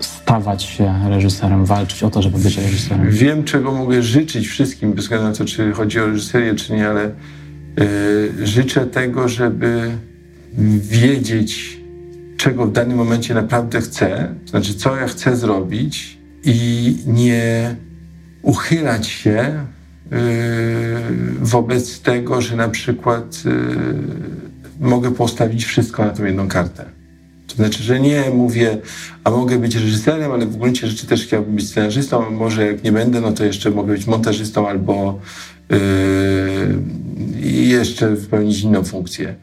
stawać 0.00 0.62
się 0.62 0.94
reżyserem, 1.08 1.64
walczyć 1.64 2.02
o 2.02 2.10
to, 2.10 2.22
żeby 2.22 2.38
być 2.38 2.56
reżyserem. 2.56 3.10
Wiem, 3.10 3.44
czego 3.44 3.72
mogę 3.72 4.02
życzyć 4.02 4.46
wszystkim, 4.46 4.92
bez 4.92 5.04
względu 5.04 5.28
na 5.28 5.34
to, 5.34 5.44
czy 5.44 5.72
chodzi 5.72 6.00
o 6.00 6.06
reżyserię, 6.06 6.54
czy 6.54 6.72
nie, 6.72 6.88
ale 6.88 7.10
yy, 8.36 8.46
życzę 8.46 8.86
tego, 8.86 9.28
żeby 9.28 9.90
wiedzieć, 10.78 11.80
czego 12.36 12.66
w 12.66 12.72
danym 12.72 12.96
momencie 12.96 13.34
naprawdę 13.34 13.80
chcę, 13.80 14.34
to 14.44 14.50
znaczy, 14.50 14.74
co 14.74 14.96
ja 14.96 15.06
chcę 15.06 15.36
zrobić 15.36 16.17
i 16.44 16.96
nie 17.06 17.76
uchylać 18.42 19.06
się 19.06 19.66
Y, 20.12 21.40
wobec 21.40 22.00
tego, 22.00 22.40
że 22.40 22.56
na 22.56 22.68
przykład 22.68 23.42
y, 23.46 23.50
mogę 24.80 25.14
postawić 25.14 25.64
wszystko 25.64 26.04
na 26.04 26.10
tą 26.10 26.24
jedną 26.24 26.48
kartę. 26.48 26.84
To 27.46 27.54
znaczy, 27.54 27.82
że 27.82 28.00
nie 28.00 28.30
mówię, 28.30 28.78
a 29.24 29.30
mogę 29.30 29.58
być 29.58 29.74
reżyserem, 29.74 30.32
ale 30.32 30.46
w 30.46 30.56
gruncie 30.56 30.86
rzeczy 30.86 31.06
też 31.06 31.24
chciałbym 31.24 31.54
być 31.54 31.68
scenarzystą, 31.68 32.30
może 32.30 32.66
jak 32.66 32.84
nie 32.84 32.92
będę, 32.92 33.20
no 33.20 33.32
to 33.32 33.44
jeszcze 33.44 33.70
mogę 33.70 33.92
być 33.92 34.06
montażystą 34.06 34.68
albo 34.68 35.20
yy, 35.70 35.78
jeszcze 37.42 38.10
wypełnić 38.10 38.60
inną 38.60 38.84
funkcję. 38.84 39.34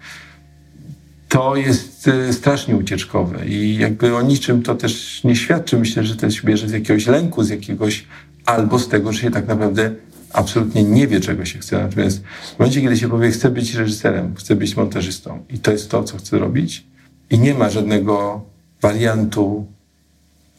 To 1.35 1.55
jest 1.55 2.07
y, 2.07 2.33
strasznie 2.33 2.75
ucieczkowe 2.75 3.47
i 3.47 3.77
jakby 3.77 4.15
o 4.15 4.21
niczym 4.21 4.63
to 4.63 4.75
też 4.75 5.23
nie 5.23 5.35
świadczy. 5.35 5.77
Myślę, 5.77 6.03
że 6.03 6.15
to 6.15 6.29
się 6.29 6.47
bierze 6.47 6.69
z 6.69 6.71
jakiegoś 6.71 7.07
lęku, 7.07 7.43
z 7.43 7.49
jakiegoś 7.49 8.05
albo 8.45 8.79
z 8.79 8.87
tego, 8.87 9.13
że 9.13 9.21
się 9.21 9.31
tak 9.31 9.47
naprawdę 9.47 9.91
absolutnie 10.33 10.83
nie 10.83 11.07
wie, 11.07 11.19
czego 11.19 11.45
się 11.45 11.59
chce. 11.59 11.83
Natomiast 11.83 12.23
w 12.55 12.59
momencie, 12.59 12.81
kiedy 12.81 12.97
się 12.97 13.09
powie, 13.09 13.31
chcę 13.31 13.49
być 13.49 13.73
reżyserem, 13.73 14.35
chcę 14.35 14.55
być 14.55 14.75
montażystą 14.75 15.45
i 15.49 15.59
to 15.59 15.71
jest 15.71 15.91
to, 15.91 16.03
co 16.03 16.17
chcę 16.17 16.39
robić 16.39 16.83
i 17.29 17.39
nie 17.39 17.53
ma 17.53 17.69
żadnego 17.69 18.41
wariantu 18.81 19.65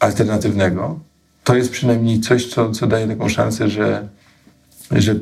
alternatywnego, 0.00 1.00
to 1.44 1.56
jest 1.56 1.70
przynajmniej 1.70 2.20
coś, 2.20 2.46
co, 2.46 2.70
co 2.70 2.86
daje 2.86 3.06
taką 3.06 3.28
szansę, 3.28 3.70
że, 3.70 4.08
że 4.90 5.14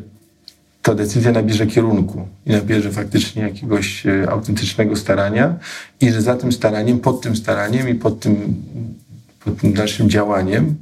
ta 0.85 0.95
decyzja 0.95 1.33
nabierze 1.33 1.67
kierunku 1.67 2.29
i 2.47 2.51
nabierze 2.51 2.91
faktycznie 2.91 3.43
jakiegoś 3.43 4.07
e, 4.07 4.31
autentycznego 4.31 4.97
starania 4.97 5.59
i 6.01 6.13
że 6.13 6.23
za 6.23 6.37
tym 6.37 6.53
staraniem, 6.53 7.01
pod 7.01 7.21
tym 7.21 7.37
staraniem 7.37 7.89
i 7.89 7.95
pod 7.95 8.21
tym, 8.21 8.55
pod 9.45 9.61
tym 9.61 9.73
dalszym 9.73 10.11
działaniem 10.11 10.75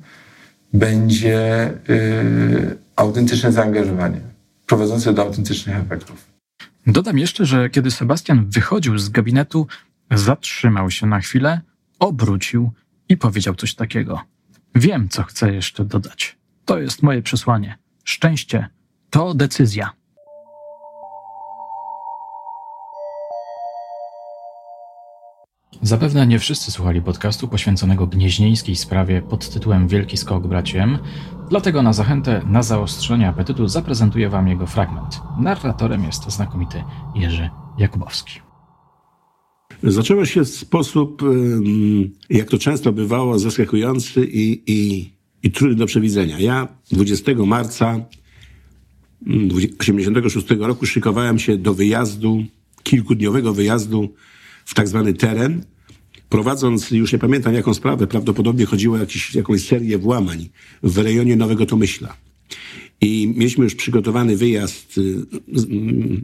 będzie 0.73 1.71
yy, 1.89 2.77
autentyczne 2.97 3.53
zaangażowanie, 3.53 4.21
prowadzące 4.67 5.13
do 5.13 5.23
autentycznych 5.23 5.77
efektów. 5.77 6.27
Dodam 6.87 7.19
jeszcze, 7.19 7.47
że 7.47 7.71
kiedy 7.71 7.91
Sebastian 7.91 8.51
wychodził 8.51 8.99
z 8.99 9.09
gabinetu, 9.09 9.67
zatrzymał 10.11 10.91
się 10.91 11.07
na 11.07 11.21
chwilę, 11.21 11.61
obrócił 11.99 12.71
i 13.09 13.17
powiedział 13.17 13.55
coś 13.55 13.75
takiego. 13.75 14.21
Wiem, 14.75 15.09
co 15.09 15.23
chcę 15.23 15.55
jeszcze 15.55 15.85
dodać. 15.85 16.37
To 16.65 16.79
jest 16.79 17.03
moje 17.03 17.23
przesłanie. 17.23 17.79
Szczęście 18.05 18.69
to 19.13 19.35
decyzja. 19.35 19.91
Zapewne 25.83 26.27
nie 26.27 26.39
wszyscy 26.39 26.71
słuchali 26.71 27.03
podcastu 27.03 27.49
poświęconego 27.49 28.07
gnieźnieńskiej 28.07 28.77
sprawie 28.77 29.23
pod 29.23 29.49
tytułem 29.49 29.89
Wielki 29.89 30.17
Skok 30.17 30.47
Braciem, 30.47 30.99
dlatego 31.51 31.83
na 31.83 31.93
zachętę 31.93 32.43
na 32.47 32.63
zaostrzenie 32.63 33.29
apetytu 33.29 33.69
zaprezentuję 33.69 34.29
Wam 34.29 34.49
jego 34.49 34.67
fragment. 34.67 35.21
Narratorem 35.39 36.05
jest 36.05 36.31
znakomity 36.31 36.85
Jerzy 37.15 37.51
Jakubowski. 37.79 38.41
Zaczęło 39.83 40.25
się 40.25 40.45
w 40.45 40.49
sposób, 40.49 41.23
jak 42.31 42.49
to 42.49 42.59
często 42.59 42.93
bywało, 42.93 43.39
zaskakujący 43.39 44.25
i, 44.25 44.63
i, 44.67 45.11
i 45.43 45.51
trudny 45.51 45.77
do 45.77 45.87
przewidzenia. 45.87 46.39
Ja 46.39 46.69
20 46.93 47.33
marca 47.47 48.01
1986 49.25 50.61
roku 50.61 50.87
szykowałem 50.87 51.39
się 51.39 51.57
do 51.57 51.75
wyjazdu, 51.75 52.45
kilkudniowego 52.83 53.55
wyjazdu 53.55 54.15
w 54.65 54.75
tak 54.75 54.89
zwany 54.89 55.15
teren, 55.15 55.65
prowadząc, 56.29 56.91
już 56.91 57.13
nie 57.13 57.19
pamiętam 57.19 57.55
jaką 57.55 57.75
sprawę, 57.75 58.07
prawdopodobnie 58.07 58.67
chodziło 58.67 58.97
o 58.97 58.99
jakiś, 58.99 59.35
jakąś 59.35 59.67
serię 59.67 59.99
włamań 59.99 60.49
w 60.83 60.99
rejonie 60.99 61.37
Nowego 61.37 61.67
Tomyśla. 61.67 62.17
I 63.01 63.33
mieliśmy 63.37 63.65
już 63.65 63.75
przygotowany 63.75 64.37
wyjazd 64.37 64.99
y, 64.99 65.27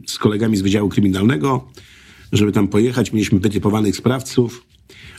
z 0.07 0.17
kolegami 0.17 0.57
z 0.57 0.61
Wydziału 0.61 0.89
Kryminalnego, 0.89 1.71
żeby 2.31 2.51
tam 2.51 2.67
pojechać. 2.67 3.13
Mieliśmy 3.13 3.39
wytypowanych 3.39 3.95
sprawców. 3.95 4.65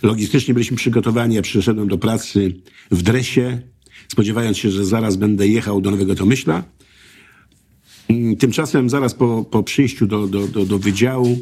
Logistycznie 0.03 0.55
byliśmy 0.55 0.77
przygotowani. 0.77 1.35
Ja 1.35 1.43
przyszedłem 1.43 1.89
do 1.89 1.99
pracy 1.99 2.55
w 2.91 3.03
dresie, 3.03 3.61
spodziewając 4.09 4.59
się, 4.59 4.71
że 4.71 4.85
zaraz 4.85 5.17
będę 5.17 5.49
jechał 5.49 5.81
do 5.81 5.91
Nowego 5.91 6.15
Tomyśla. 6.15 6.65
Mm, 8.11 8.37
tymczasem 8.37 8.91
zaraz 8.91 9.15
po, 9.15 9.45
po 9.45 9.63
przyjściu 9.63 10.07
do, 10.07 10.27
do, 10.27 10.49
do, 10.49 10.67
do 10.67 10.79
wydziału 10.79 11.39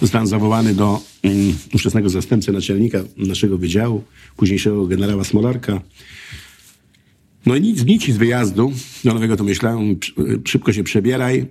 Zostałem 0.00 0.26
zawołany 0.26 0.74
do 0.74 1.00
um, 1.22 1.54
ówczesnego 1.74 2.08
zastępcy 2.08 2.52
naczelnika 2.52 2.98
naszego 3.16 3.58
wydziału, 3.58 4.04
późniejszego 4.36 4.86
generała 4.86 5.24
Smolarka. 5.24 5.80
No 7.46 7.56
i 7.56 7.60
nic, 7.60 7.84
nic 7.84 8.04
z 8.10 8.16
wyjazdu 8.16 8.72
do 9.04 9.14
Nowego 9.14 9.36
to 9.36 9.44
myślałem, 9.44 9.96
szybko 10.44 10.72
się 10.72 10.84
przebieraj 10.84 11.46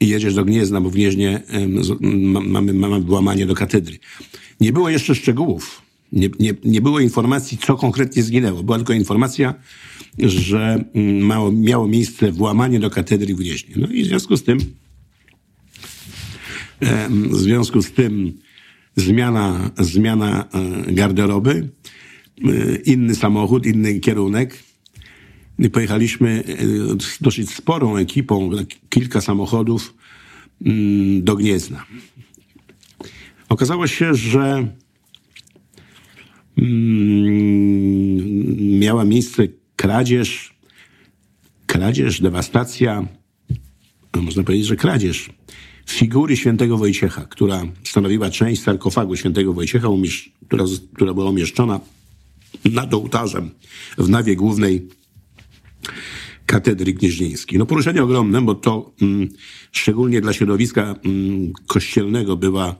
i 0.00 0.08
jedziesz 0.08 0.34
do 0.34 0.44
Gniezna, 0.44 0.80
bo 0.80 0.90
w 0.90 0.94
Gnieźnie 0.94 1.42
um, 1.52 2.48
mamy, 2.48 2.72
mamy 2.72 3.00
włamanie 3.00 3.46
do 3.46 3.54
katedry. 3.54 3.98
Nie 4.60 4.72
było 4.72 4.88
jeszcze 4.88 5.14
szczegółów. 5.14 5.85
Nie, 6.12 6.30
nie, 6.38 6.54
nie 6.64 6.80
było 6.80 7.00
informacji, 7.00 7.58
co 7.58 7.76
konkretnie 7.76 8.22
zginęło. 8.22 8.62
Była 8.62 8.78
tylko 8.78 8.92
informacja, 8.92 9.54
że 10.18 10.84
mm, 10.94 11.26
mało, 11.26 11.52
miało 11.52 11.88
miejsce 11.88 12.32
włamanie 12.32 12.80
do 12.80 12.90
katedry 12.90 13.34
w 13.34 13.38
Gnieźnie. 13.38 13.74
No 13.76 13.88
i 13.88 14.02
w 14.02 14.06
związku 14.06 14.36
z 14.36 14.44
tym, 14.44 14.58
w 17.30 17.36
związku 17.36 17.82
z 17.82 17.92
tym 17.92 18.32
zmiana, 18.96 19.70
zmiana 19.78 20.48
e, 20.52 20.92
garderoby, 20.92 21.68
e, 22.44 22.76
inny 22.76 23.14
samochód, 23.14 23.66
inny 23.66 24.00
kierunek. 24.00 24.62
Pojechaliśmy 25.72 26.44
e, 26.46 26.54
dosyć 27.20 27.54
sporą 27.54 27.96
ekipą, 27.96 28.50
kilka 28.88 29.20
samochodów 29.20 29.94
mm, 30.64 31.24
do 31.24 31.36
Gniezna. 31.36 31.86
Okazało 33.48 33.86
się, 33.86 34.14
że 34.14 34.68
miała 38.78 39.04
miejsce 39.04 39.48
kradzież, 39.76 40.54
kradzież, 41.66 42.20
dewastacja, 42.20 43.06
można 44.14 44.42
powiedzieć, 44.42 44.66
że 44.66 44.76
kradzież 44.76 45.30
figury 45.86 46.36
świętego 46.36 46.78
Wojciecha, 46.78 47.24
która 47.24 47.62
stanowiła 47.84 48.30
część 48.30 48.62
sarkofagu 48.62 49.16
świętego 49.16 49.52
Wojciecha, 49.52 49.88
która, 50.48 50.64
która 50.94 51.14
była 51.14 51.30
umieszczona 51.30 51.80
nad 52.64 52.94
ołtarzem 52.94 53.50
w 53.98 54.08
nawie 54.08 54.36
głównej 54.36 54.88
katedry 56.46 56.92
gnieźnieńskiej. 56.92 57.58
No 57.58 57.66
poruszenie 57.66 58.02
ogromne, 58.02 58.42
bo 58.42 58.54
to 58.54 58.92
mm, 59.02 59.28
szczególnie 59.72 60.20
dla 60.20 60.32
środowiska 60.32 60.94
mm, 61.04 61.52
kościelnego 61.66 62.36
była 62.36 62.64
mm, 62.64 62.76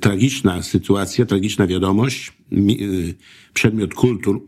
tragiczna 0.00 0.62
sytuacja, 0.62 1.26
tragiczna 1.26 1.66
wiadomość. 1.66 2.32
Y, 2.52 3.14
przedmiot 3.54 3.94
kultu 3.94 4.46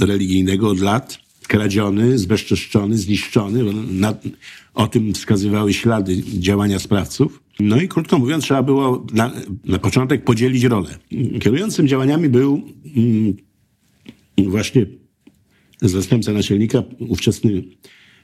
religijnego 0.00 0.68
od 0.68 0.80
lat 0.80 1.18
kradziony, 1.48 2.18
zbezczeszczony, 2.18 2.98
zniszczony. 2.98 3.64
Na, 3.90 4.14
o 4.74 4.86
tym 4.86 5.14
wskazywały 5.14 5.72
ślady 5.72 6.22
działania 6.38 6.78
sprawców. 6.78 7.42
No 7.60 7.80
i 7.80 7.88
krótko 7.88 8.18
mówiąc, 8.18 8.44
trzeba 8.44 8.62
było 8.62 9.06
na, 9.12 9.32
na 9.64 9.78
początek 9.78 10.24
podzielić 10.24 10.64
rolę. 10.64 10.98
Kierującym 11.40 11.88
działaniami 11.88 12.28
był 12.28 12.62
mm, 12.96 13.36
właśnie 14.38 14.86
zastępca 15.82 16.32
naczelnika, 16.32 16.82
ówczesny 16.98 17.62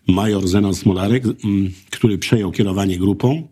major 0.09 0.49
Zenon 0.49 0.75
Smolarek, 0.75 1.25
mm, 1.25 1.71
który 1.91 2.19
przejął 2.19 2.53
kierowanie 2.53 2.99
grupą. 2.99 3.49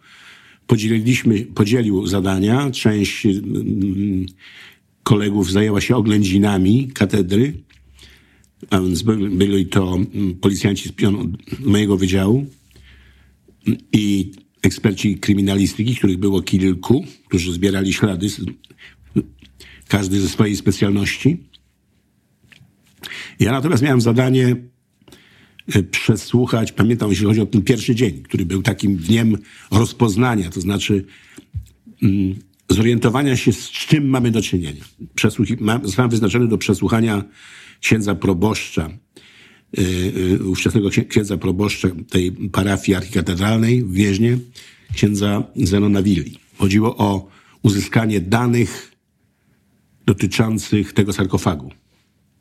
Podzieliliśmy, 0.66 1.40
podzielił 1.40 2.06
zadania. 2.06 2.70
Część 2.70 3.26
mm, 3.26 4.26
kolegów 5.02 5.52
zajęła 5.52 5.80
się 5.80 5.96
oględzinami 5.96 6.88
katedry, 6.88 7.54
a 8.70 8.80
więc 8.80 9.02
byli, 9.02 9.66
to 9.66 9.94
mm, 9.94 10.34
policjanci 10.34 10.88
z 10.88 10.92
pionu 10.92 11.32
mojego 11.60 11.96
wydziału 11.96 12.46
i 13.92 14.32
eksperci 14.62 15.18
kryminalistyki, 15.18 15.96
których 15.96 16.16
było 16.18 16.42
kilku, 16.42 17.04
którzy 17.28 17.52
zbierali 17.52 17.92
ślady, 17.92 18.26
każdy 19.88 20.20
ze 20.20 20.28
swojej 20.28 20.56
specjalności. 20.56 21.36
Ja 23.40 23.52
natomiast 23.52 23.82
miałem 23.82 24.00
zadanie 24.00 24.56
przesłuchać, 25.90 26.72
pamiętam, 26.72 27.10
jeśli 27.10 27.26
chodzi 27.26 27.40
o 27.40 27.46
ten 27.46 27.62
pierwszy 27.62 27.94
dzień, 27.94 28.22
który 28.22 28.46
był 28.46 28.62
takim 28.62 28.96
dniem 28.96 29.38
rozpoznania, 29.70 30.50
to 30.50 30.60
znaczy 30.60 31.04
mm, 32.02 32.34
zorientowania 32.70 33.36
się, 33.36 33.52
z 33.52 33.70
czym 33.70 34.08
mamy 34.08 34.30
do 34.30 34.42
czynienia. 34.42 34.84
Przesłuchi- 35.16 35.56
mam, 35.60 35.86
zostałem 35.86 36.10
wyznaczony 36.10 36.48
do 36.48 36.58
przesłuchania 36.58 37.24
księdza 37.80 38.14
proboszcza, 38.14 38.90
yy, 39.76 40.44
ówczesnego 40.44 40.88
księdza 41.08 41.36
proboszcza 41.36 41.88
tej 42.10 42.32
parafii 42.32 42.96
archikatedralnej 42.96 43.84
w 43.84 43.92
Wieźnie, 43.92 44.38
księdza 44.94 45.42
Zenona 45.56 46.02
Willi. 46.02 46.38
Chodziło 46.58 46.96
o 46.96 47.28
uzyskanie 47.62 48.20
danych 48.20 48.92
dotyczących 50.06 50.92
tego 50.92 51.12
sarkofagu. 51.12 51.70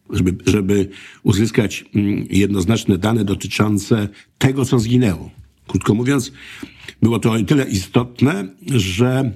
Żeby, 0.10 0.36
żeby 0.46 0.90
uzyskać 1.24 1.86
mm, 1.96 2.28
jednoznaczne 2.30 2.98
dane 2.98 3.26
dotyczące 3.26 4.10
tego, 4.38 4.66
co 4.66 4.80
zginęło. 4.80 5.32
Krótko 5.68 5.94
mówiąc, 5.94 6.32
było 7.02 7.20
to 7.20 7.32
o 7.32 7.44
tyle 7.44 7.66
istotne, 7.66 8.48
że 8.76 9.32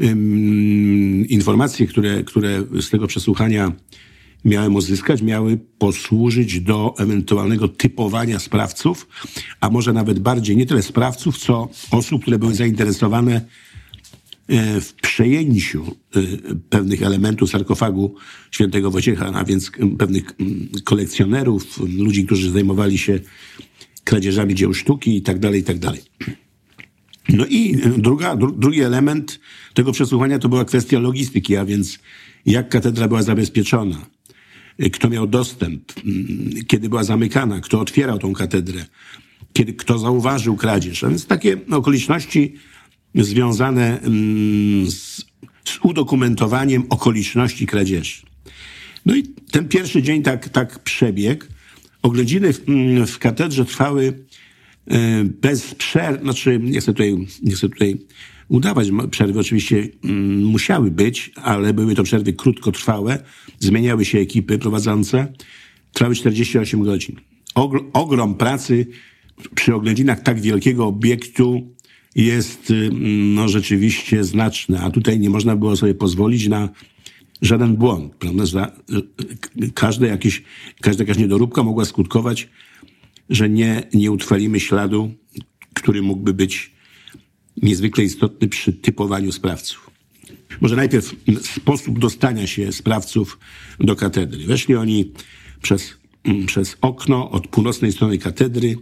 um, 0.00 1.28
informacje, 1.28 1.86
które, 1.86 2.24
które 2.24 2.62
z 2.80 2.90
tego 2.90 3.06
przesłuchania 3.06 3.72
miałem 4.44 4.74
uzyskać, 4.74 5.22
miały 5.22 5.58
posłużyć 5.78 6.60
do 6.60 6.94
ewentualnego 6.98 7.68
typowania 7.68 8.38
sprawców, 8.38 9.08
a 9.60 9.70
może 9.70 9.92
nawet 9.92 10.18
bardziej 10.18 10.56
nie 10.56 10.66
tyle 10.66 10.82
sprawców, 10.82 11.38
co 11.38 11.68
osób, 11.90 12.22
które 12.22 12.38
były 12.38 12.54
zainteresowane 12.54 13.40
w 14.80 14.92
przejęciu 15.02 15.96
e, 16.16 16.20
pewnych 16.70 17.02
elementów 17.02 17.50
sarkofagu 17.50 18.14
świętego 18.50 18.90
Wojciecha, 18.90 19.26
a 19.26 19.44
więc 19.44 19.70
pewnych 19.98 20.24
kolekcjonerów, 20.84 21.80
ludzi, 21.98 22.26
którzy 22.26 22.50
zajmowali 22.50 22.98
się 22.98 23.20
kradzieżami 24.04 24.54
dzieł 24.54 24.74
sztuki 24.74 25.16
i 25.16 25.22
tak 25.22 25.38
dalej, 25.38 25.60
i 25.60 25.64
tak 25.64 25.78
dalej. 25.78 26.00
No 27.28 27.46
i 27.46 27.76
druga, 27.98 28.36
drugi 28.36 28.80
element 28.80 29.40
tego 29.74 29.92
przesłuchania 29.92 30.38
to 30.38 30.48
była 30.48 30.64
kwestia 30.64 30.98
logistyki, 30.98 31.56
a 31.56 31.64
więc 31.64 31.98
jak 32.46 32.68
katedra 32.68 33.08
była 33.08 33.22
zabezpieczona, 33.22 34.06
kto 34.92 35.10
miał 35.10 35.26
dostęp, 35.26 35.92
kiedy 36.66 36.88
była 36.88 37.04
zamykana, 37.04 37.60
kto 37.60 37.80
otwierał 37.80 38.18
tą 38.18 38.32
katedrę, 38.32 38.84
kiedy, 39.52 39.72
kto 39.72 39.98
zauważył 39.98 40.56
kradzież. 40.56 41.04
A 41.04 41.08
więc 41.08 41.26
takie 41.26 41.58
okoliczności 41.70 42.54
związane 43.14 44.00
mm, 44.00 44.90
z, 44.90 45.24
z 45.64 45.78
udokumentowaniem 45.82 46.84
okoliczności 46.88 47.66
kradzieży. 47.66 48.22
No 49.06 49.16
i 49.16 49.22
ten 49.50 49.68
pierwszy 49.68 50.02
dzień 50.02 50.22
tak, 50.22 50.48
tak 50.48 50.78
przebiegł. 50.78 51.44
Oględziny 52.02 52.52
w, 52.52 52.68
mm, 52.68 53.06
w 53.06 53.18
katedrze 53.18 53.64
trwały 53.64 54.24
e, 54.86 55.24
bez 55.24 55.74
przerwy, 55.74 56.22
znaczy 56.22 56.60
nie 56.62 56.80
chcę 56.80 56.92
tutaj, 56.92 57.26
nie 57.42 57.54
chcę 57.54 57.68
tutaj 57.68 57.98
udawać. 58.48 58.88
Przerwy 59.10 59.40
oczywiście 59.40 59.88
mm, 60.04 60.44
musiały 60.44 60.90
być, 60.90 61.30
ale 61.42 61.74
były 61.74 61.94
to 61.94 62.02
przerwy 62.02 62.32
krótkotrwałe. 62.32 63.22
Zmieniały 63.58 64.04
się 64.04 64.18
ekipy 64.18 64.58
prowadzące. 64.58 65.32
Trwały 65.92 66.14
48 66.14 66.82
godzin. 66.82 67.16
Ogr 67.54 67.84
ogrom 67.92 68.34
pracy 68.34 68.86
przy 69.54 69.74
oględzinach 69.74 70.20
tak 70.22 70.40
wielkiego 70.40 70.86
obiektu 70.86 71.74
jest 72.14 72.70
y, 72.70 72.90
no, 73.34 73.48
rzeczywiście 73.48 74.24
znaczny, 74.24 74.80
a 74.80 74.90
tutaj 74.90 75.20
nie 75.20 75.30
można 75.30 75.56
było 75.56 75.76
sobie 75.76 75.94
pozwolić 75.94 76.48
na 76.48 76.68
żaden 77.42 77.76
błąd. 77.76 78.14
Prawda? 78.14 78.72
Każde 79.74 80.06
jakieś, 80.06 80.42
każda 80.80 81.02
jakaś 81.02 81.18
niedoróbka 81.18 81.62
mogła 81.62 81.84
skutkować, 81.84 82.48
że 83.28 83.48
nie, 83.48 83.82
nie 83.94 84.10
utrwalimy 84.10 84.60
śladu, 84.60 85.14
który 85.74 86.02
mógłby 86.02 86.34
być 86.34 86.72
niezwykle 87.62 88.04
istotny 88.04 88.48
przy 88.48 88.72
typowaniu 88.72 89.32
sprawców. 89.32 89.90
Może 90.60 90.76
najpierw 90.76 91.14
sposób 91.40 91.98
dostania 91.98 92.46
się 92.46 92.72
sprawców 92.72 93.38
do 93.80 93.96
katedry. 93.96 94.46
Weszli 94.46 94.74
oni 94.74 95.12
przez, 95.62 95.94
mm, 96.24 96.46
przez 96.46 96.76
okno 96.80 97.30
od 97.30 97.48
północnej 97.48 97.92
strony 97.92 98.18
katedry. 98.18 98.76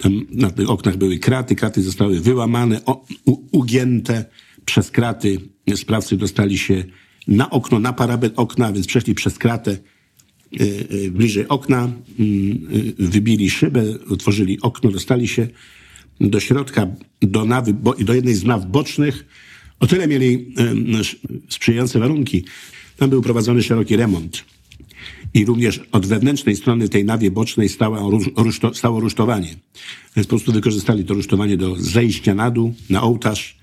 Tam 0.00 0.26
na 0.30 0.50
tych 0.50 0.70
oknach 0.70 0.96
były 0.96 1.18
kraty, 1.18 1.54
kraty 1.54 1.82
zostały 1.82 2.20
wyłamane, 2.20 2.84
o, 2.84 3.04
u, 3.26 3.58
ugięte. 3.58 4.24
Przez 4.64 4.90
kraty 4.90 5.38
sprawcy 5.76 6.16
dostali 6.16 6.58
się 6.58 6.84
na 7.28 7.50
okno, 7.50 7.78
na 7.78 7.92
parabet 7.92 8.32
okna, 8.36 8.72
więc 8.72 8.86
przeszli 8.86 9.14
przez 9.14 9.38
kratę 9.38 9.70
y, 9.70 10.64
y, 10.92 11.10
bliżej 11.10 11.48
okna, 11.48 11.92
y, 12.20 12.94
wybili 12.98 13.50
szybę, 13.50 13.84
otworzyli 14.10 14.60
okno, 14.60 14.90
dostali 14.90 15.28
się 15.28 15.48
do 16.20 16.40
środka, 16.40 16.86
do 17.20 17.44
nawy, 17.44 17.74
bo, 17.74 17.94
do 17.94 18.14
jednej 18.14 18.34
z 18.34 18.44
naw 18.44 18.66
bocznych. 18.66 19.26
O 19.80 19.86
tyle 19.86 20.08
mieli 20.08 20.54
sprzyjające 21.48 21.98
warunki. 21.98 22.44
Tam 22.96 23.10
był 23.10 23.22
prowadzony 23.22 23.62
szeroki 23.62 23.96
remont. 23.96 24.44
I 25.34 25.44
również 25.44 25.80
od 25.92 26.06
wewnętrznej 26.06 26.56
strony 26.56 26.88
tej 26.88 27.04
nawie 27.04 27.30
bocznej 27.30 27.68
stało, 27.68 28.18
ruszto, 28.36 28.74
stało 28.74 29.00
rusztowanie. 29.00 29.54
Więc 30.16 30.26
po 30.26 30.30
prostu 30.30 30.52
wykorzystali 30.52 31.04
to 31.04 31.14
rusztowanie 31.14 31.56
do 31.56 31.76
zejścia 31.76 32.34
na 32.34 32.50
dół, 32.50 32.74
na 32.90 33.02
ołtarz, 33.02 33.58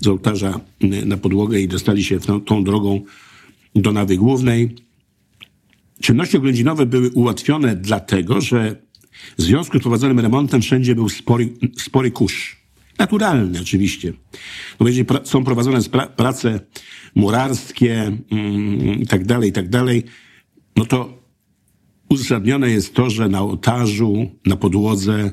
z 0.00 0.06
ołtarza 0.06 0.60
na 1.06 1.16
podłogę 1.16 1.60
i 1.60 1.68
dostali 1.68 2.04
się 2.04 2.20
tą, 2.20 2.40
tą 2.40 2.64
drogą 2.64 3.00
do 3.74 3.92
nawy 3.92 4.16
głównej. 4.16 4.74
Czynności 6.00 6.36
oględzinowe 6.36 6.86
były 6.86 7.10
ułatwione 7.10 7.76
dlatego, 7.76 8.40
że 8.40 8.76
w 9.38 9.42
związku 9.42 9.78
z 9.78 9.82
prowadzonym 9.82 10.20
remontem 10.20 10.62
wszędzie 10.62 10.94
był 10.94 11.08
spory, 11.08 11.48
spory 11.78 12.10
kurz. 12.10 12.56
naturalny 12.98 13.60
oczywiście. 13.60 14.12
No, 14.80 14.86
pra 15.06 15.20
są 15.24 15.44
prowadzone 15.44 15.82
pra 15.82 16.06
prace 16.06 16.60
murarskie 17.14 18.18
mm, 18.30 19.00
i 19.00 19.06
tak 19.06 19.26
dalej, 19.26 19.50
i 19.50 19.52
tak 19.52 19.68
dalej, 19.68 20.02
no 20.76 20.84
to 20.84 21.22
uzasadnione 22.08 22.70
jest 22.70 22.94
to, 22.94 23.10
że 23.10 23.28
na 23.28 23.40
ołtarzu, 23.40 24.30
na 24.46 24.56
podłodze, 24.56 25.30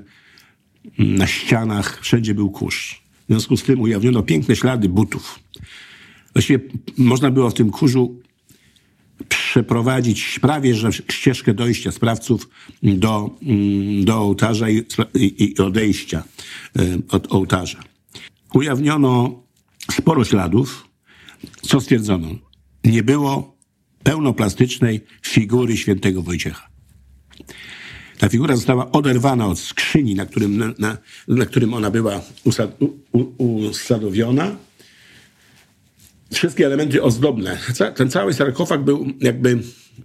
na 0.97 1.27
ścianach 1.27 1.99
wszędzie 2.01 2.34
był 2.34 2.51
kurz. 2.51 3.01
W 3.23 3.27
związku 3.27 3.58
z 3.58 3.63
tym 3.63 3.82
ujawniono 3.82 4.23
piękne 4.23 4.56
ślady 4.56 4.89
butów. 4.89 5.39
Właściwie 6.34 6.60
można 6.97 7.32
było 7.32 7.49
w 7.49 7.54
tym 7.54 7.71
kurzu 7.71 8.21
przeprowadzić 9.30 10.39
prawie 10.39 10.75
że 10.75 10.89
ścieżkę 10.91 11.54
dojścia 11.54 11.91
sprawców 11.91 12.49
do, 12.84 13.30
mm, 13.41 14.06
do 14.06 14.17
ołtarza 14.17 14.69
i, 14.69 14.86
i 15.15 15.58
odejścia 15.58 16.23
e, 16.75 16.82
od 17.10 17.34
ołtarza. 17.34 17.84
Ujawniono 18.54 19.43
sporo 19.91 20.25
śladów. 20.25 20.88
Co 21.62 21.82
stwierdzono? 21.82 22.27
Nie 22.84 23.04
było 23.04 23.58
pełnoplastycznej 24.03 25.01
figury 25.21 25.77
świętego 25.77 26.21
Wojciecha. 26.21 26.67
Ta 28.17 28.29
figura 28.29 28.55
została 28.55 28.91
oderwana 28.91 29.47
od 29.47 29.59
skrzyni, 29.59 30.15
na 30.15 30.25
którym, 30.25 30.57
na, 30.57 30.73
na, 30.79 30.97
na 31.27 31.45
którym 31.45 31.73
ona 31.73 31.91
była 31.91 32.21
usad, 32.43 32.77
u, 33.11 33.43
usadowiona. 33.43 34.55
Wszystkie 36.33 36.65
elementy 36.65 37.03
ozdobne. 37.03 37.57
Ten 37.95 38.09
cały 38.09 38.33
sarkofag 38.33 38.83
był, 38.83 39.07
jakby 39.21 39.59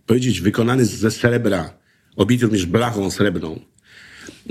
powiedzieć, 0.07 0.41
wykonany 0.41 0.85
ze 0.85 1.11
srebra, 1.11 1.73
obity 2.17 2.45
również 2.45 2.67
blachą 2.67 3.11
srebrną. 3.11 3.61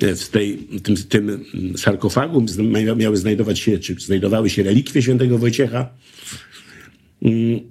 W 0.02 0.28
tej, 0.28 0.58
tym, 0.84 0.96
tym 0.96 1.46
sarkofagu 1.78 2.46
miały 2.96 3.18
znajdować 3.18 3.60
się, 3.60 3.80
czy 3.80 3.96
znajdowały 3.96 4.50
się 4.50 4.64
relikwie 4.64 5.02
świętego 5.02 5.38
Wojciecha, 5.38 5.90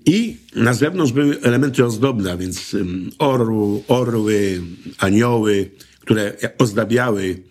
I 0.07 0.37
na 0.57 0.75
zewnątrz 0.75 1.13
były 1.13 1.41
elementy 1.41 1.85
ozdobne, 1.85 2.33
a 2.33 2.37
więc 2.37 2.77
orł, 3.19 3.83
orły, 3.89 4.63
anioły, 4.99 5.71
które 6.01 6.37
ozdabiały 6.59 7.43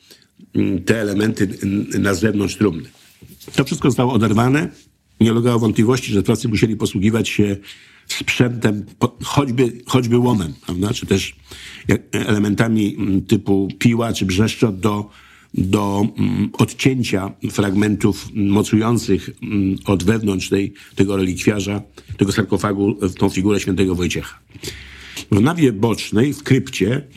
te 0.85 1.01
elementy 1.01 1.47
na 1.99 2.13
zewnątrz 2.13 2.55
trumny. 2.55 2.89
To 3.55 3.63
wszystko 3.63 3.89
zostało 3.89 4.13
oderwane. 4.13 4.69
Nie 5.19 5.31
ulegało 5.31 5.59
wątpliwości, 5.59 6.11
że 6.11 6.21
sprawcy 6.21 6.47
musieli 6.47 6.75
posługiwać 6.75 7.29
się 7.29 7.57
sprzętem, 8.07 8.85
choćby, 9.23 9.81
choćby 9.85 10.17
łomem, 10.17 10.53
prawda? 10.65 10.93
czy 10.93 11.05
też 11.05 11.35
elementami 12.11 12.95
mm, 12.99 13.21
typu 13.21 13.67
piła 13.79 14.13
czy 14.13 14.25
brzeszczot 14.25 14.79
do 14.79 15.09
do 15.53 16.07
mm, 16.17 16.49
odcięcia 16.53 17.31
fragmentów 17.51 18.29
mocujących 18.35 19.29
mm, 19.43 19.77
od 19.85 20.03
wewnątrz 20.03 20.49
tej, 20.49 20.73
tego 20.95 21.17
relikwiarza, 21.17 21.81
tego 22.17 22.31
sarkofagu, 22.31 22.95
tą 23.17 23.29
figurę 23.29 23.59
świętego 23.59 23.95
Wojciecha. 23.95 24.39
W 25.31 25.41
nawie 25.41 25.73
bocznej, 25.73 26.33
w 26.33 26.43
krypcie, 26.43 27.07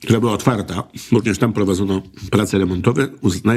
która 0.00 0.20
była 0.20 0.32
otwarta, 0.32 0.88
również 1.12 1.38
tam 1.38 1.52
prowadzono 1.52 2.02
prace 2.30 2.58
remontowe, 2.58 3.08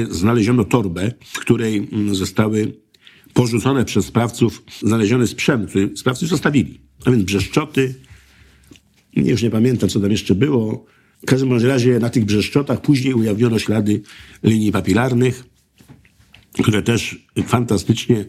znaleziono 0.09 0.63
torbę, 0.63 1.11
w 1.25 1.39
której 1.39 1.77
mm, 1.91 2.15
zostały 2.15 2.73
porzucone 3.33 3.85
przez 3.85 4.05
sprawców 4.05 4.63
znaleziony 4.79 5.27
sprzęt, 5.27 5.69
który 5.69 5.97
sprawcy 5.97 6.27
zostawili. 6.27 6.79
A 7.05 7.11
więc 7.11 7.23
brzeszczoty, 7.23 7.95
już 9.15 9.43
nie 9.43 9.49
pamiętam, 9.49 9.89
co 9.89 9.99
tam 9.99 10.11
jeszcze 10.11 10.35
było, 10.35 10.85
w 11.25 11.27
każdym 11.27 11.67
razie 11.67 11.99
na 11.99 12.09
tych 12.09 12.25
brzeszczotach 12.25 12.81
później 12.81 13.13
ujawniono 13.13 13.59
ślady 13.59 14.01
linii 14.43 14.71
papilarnych, 14.71 15.43
które 16.63 16.81
też 16.81 17.25
fantastycznie 17.47 18.25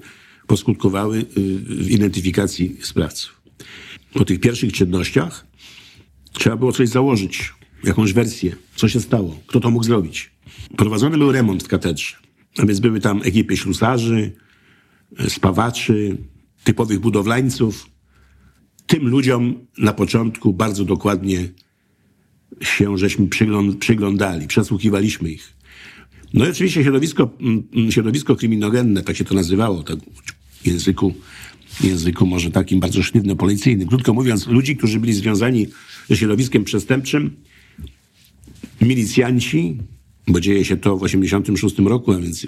poskutkowały 0.46 1.18
y, 1.18 1.24
w 1.58 1.90
identyfikacji 1.90 2.76
sprawców. 2.82 3.42
Po 4.12 4.24
tych 4.24 4.40
pierwszych 4.40 4.72
czynnościach 4.72 5.46
trzeba 6.32 6.56
było 6.56 6.72
coś 6.72 6.88
założyć, 6.88 7.52
jakąś 7.84 8.12
wersję, 8.12 8.56
co 8.76 8.88
się 8.88 9.00
stało, 9.00 9.40
kto 9.46 9.60
to 9.60 9.70
mógł 9.70 9.84
zrobić. 9.84 10.30
Prowadzony 10.76 11.18
był 11.18 11.32
remont 11.32 11.62
w 11.64 11.68
katedrze, 11.68 12.16
a 12.58 12.66
więc 12.66 12.80
były 12.80 13.00
tam 13.00 13.20
ekipy 13.24 13.56
ślusarzy, 13.56 14.32
spawaczy, 15.28 16.16
typowych 16.64 17.00
budowlańców. 17.00 17.90
Tym 18.86 19.08
ludziom 19.08 19.66
na 19.78 19.92
początku 19.92 20.52
bardzo 20.52 20.84
dokładnie 20.84 21.48
się 22.62 22.98
żeśmy 22.98 23.28
przyglądali, 23.80 24.46
przesłuchiwaliśmy 24.46 25.30
ich. 25.30 25.56
No 26.34 26.46
i 26.46 26.50
oczywiście 26.50 26.82
środowisko, 26.82 27.30
mm, 27.40 27.62
mm, 27.74 27.92
środowisko 27.92 28.36
kryminogenne, 28.36 29.02
tak 29.02 29.16
się 29.16 29.24
to 29.24 29.34
nazywało, 29.34 29.82
tak 29.82 29.98
w 30.62 30.66
języku, 30.66 31.14
języku 31.84 32.26
może 32.26 32.50
takim 32.50 32.80
bardzo 32.80 33.02
sztywno-policyjnym. 33.02 33.88
Krótko 33.88 34.14
mówiąc, 34.14 34.46
ludzi, 34.46 34.76
którzy 34.76 35.00
byli 35.00 35.12
związani 35.12 35.66
ze 36.08 36.16
środowiskiem 36.16 36.64
przestępczym, 36.64 37.36
milicjanci, 38.80 39.78
bo 40.28 40.40
dzieje 40.40 40.64
się 40.64 40.76
to 40.76 40.96
w 40.96 41.02
1986 41.02 41.88
roku, 41.88 42.12
a 42.12 42.18
więc 42.18 42.46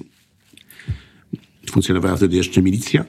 funkcjonowała 1.70 2.16
wtedy 2.16 2.36
jeszcze 2.36 2.62
milicja. 2.62 3.04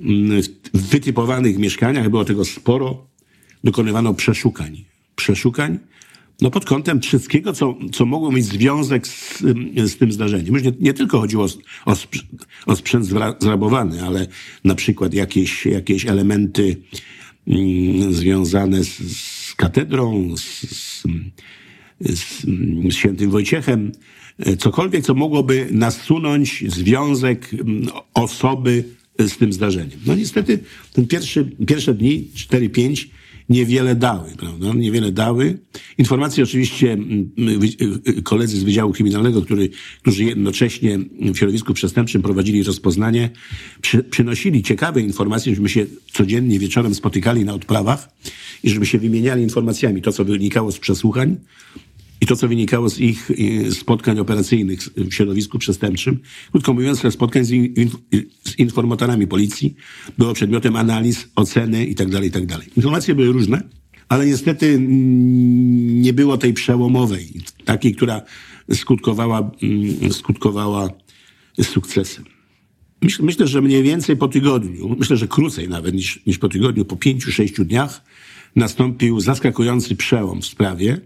Mm, 0.00 0.42
w 0.74 0.82
wytypowanych 0.82 1.58
mieszkaniach, 1.58 2.10
było 2.10 2.24
tego 2.24 2.44
sporo, 2.44 3.06
dokonywano 3.64 4.14
przeszukań 4.14 4.84
przeszukań, 5.16 5.78
no 6.40 6.50
pod 6.50 6.64
kątem 6.64 7.00
wszystkiego, 7.00 7.52
co, 7.52 7.78
co 7.92 8.06
mogło 8.06 8.32
mieć 8.32 8.44
związek 8.44 9.06
z, 9.06 9.42
z 9.76 9.96
tym 9.96 10.12
zdarzeniem. 10.12 10.54
Już 10.54 10.62
nie, 10.62 10.72
nie 10.80 10.94
tylko 10.94 11.20
chodziło 11.20 11.44
o, 11.44 11.92
o, 11.92 11.96
o 12.66 12.76
sprzęt 12.76 13.06
zrabowany, 13.40 14.02
ale 14.02 14.26
na 14.64 14.74
przykład 14.74 15.14
jakieś, 15.14 15.66
jakieś 15.66 16.06
elementy 16.06 16.76
mm, 17.46 18.12
związane 18.12 18.84
z, 18.84 19.16
z 19.16 19.54
katedrą, 19.54 20.36
z, 20.36 20.60
z, 20.60 21.02
z 22.00 22.94
świętym 22.94 23.30
Wojciechem, 23.30 23.92
cokolwiek, 24.58 25.04
co 25.04 25.14
mogłoby 25.14 25.68
nasunąć 25.70 26.64
związek 26.68 27.54
mm, 27.54 27.88
osoby 28.14 28.84
z 29.18 29.36
tym 29.36 29.52
zdarzeniem. 29.52 30.00
No 30.06 30.14
niestety 30.14 30.58
ten 30.92 31.06
pierwszy, 31.06 31.50
pierwsze 31.66 31.94
dni, 31.94 32.28
4-5, 32.34 33.06
niewiele 33.48 33.94
dały, 33.94 34.30
prawda? 34.38 34.72
Niewiele 34.74 35.12
dały. 35.12 35.58
Informacje 35.98 36.44
oczywiście 36.44 36.98
y, 38.08 38.10
y, 38.18 38.22
koledzy 38.22 38.60
z 38.60 38.62
Wydziału 38.62 38.92
Kryminalnego, 38.92 39.42
który, 39.42 39.68
którzy 40.02 40.24
jednocześnie 40.24 40.98
w 41.20 41.36
środowisku 41.36 41.74
przestępczym 41.74 42.22
prowadzili 42.22 42.62
rozpoznanie, 42.62 43.30
przy, 43.80 44.04
przynosili 44.04 44.62
ciekawe 44.62 45.00
informacje, 45.00 45.54
żebyśmy 45.54 45.80
się 45.80 45.86
codziennie 46.12 46.58
wieczorem 46.58 46.94
spotykali 46.94 47.44
na 47.44 47.54
odprawach 47.54 48.08
i 48.62 48.70
żeby 48.70 48.86
się 48.86 48.98
wymieniali 48.98 49.42
informacjami. 49.42 50.02
To, 50.02 50.12
co 50.12 50.24
wynikało 50.24 50.72
z 50.72 50.78
przesłuchań, 50.78 51.36
i 52.20 52.26
to, 52.26 52.36
co 52.36 52.48
wynikało 52.48 52.90
z 52.90 52.98
ich 52.98 53.30
spotkań 53.70 54.18
operacyjnych 54.18 54.80
w 54.96 55.14
środowisku 55.14 55.58
przestępczym, 55.58 56.18
krótko 56.50 56.74
mówiąc, 56.74 57.02
spotkań 57.10 57.44
z, 57.44 57.50
in, 57.50 57.90
z 58.44 58.58
informatorami 58.58 59.26
policji, 59.26 59.74
było 60.18 60.34
przedmiotem 60.34 60.76
analiz, 60.76 61.28
oceny 61.36 61.86
itd., 61.86 62.12
tak 62.12 62.24
itd. 62.24 62.54
Tak 62.54 62.76
Informacje 62.76 63.14
były 63.14 63.32
różne, 63.32 63.62
ale 64.08 64.26
niestety 64.26 64.78
nie 64.80 66.12
było 66.12 66.38
tej 66.38 66.52
przełomowej, 66.52 67.32
takiej, 67.64 67.94
która 67.94 68.22
skutkowała, 68.74 69.50
mm, 69.62 70.12
skutkowała 70.12 70.88
sukcesem. 71.62 72.24
Myślę, 73.20 73.46
że 73.46 73.62
mniej 73.62 73.82
więcej 73.82 74.16
po 74.16 74.28
tygodniu, 74.28 74.96
myślę, 74.98 75.16
że 75.16 75.28
krócej 75.28 75.68
nawet 75.68 75.94
niż, 75.94 76.20
niż 76.26 76.38
po 76.38 76.48
tygodniu, 76.48 76.84
po 76.84 76.96
pięciu, 76.96 77.32
sześciu 77.32 77.64
dniach 77.64 78.04
nastąpił 78.56 79.20
zaskakujący 79.20 79.96
przełom 79.96 80.42
w 80.42 80.46
sprawie, 80.46 81.00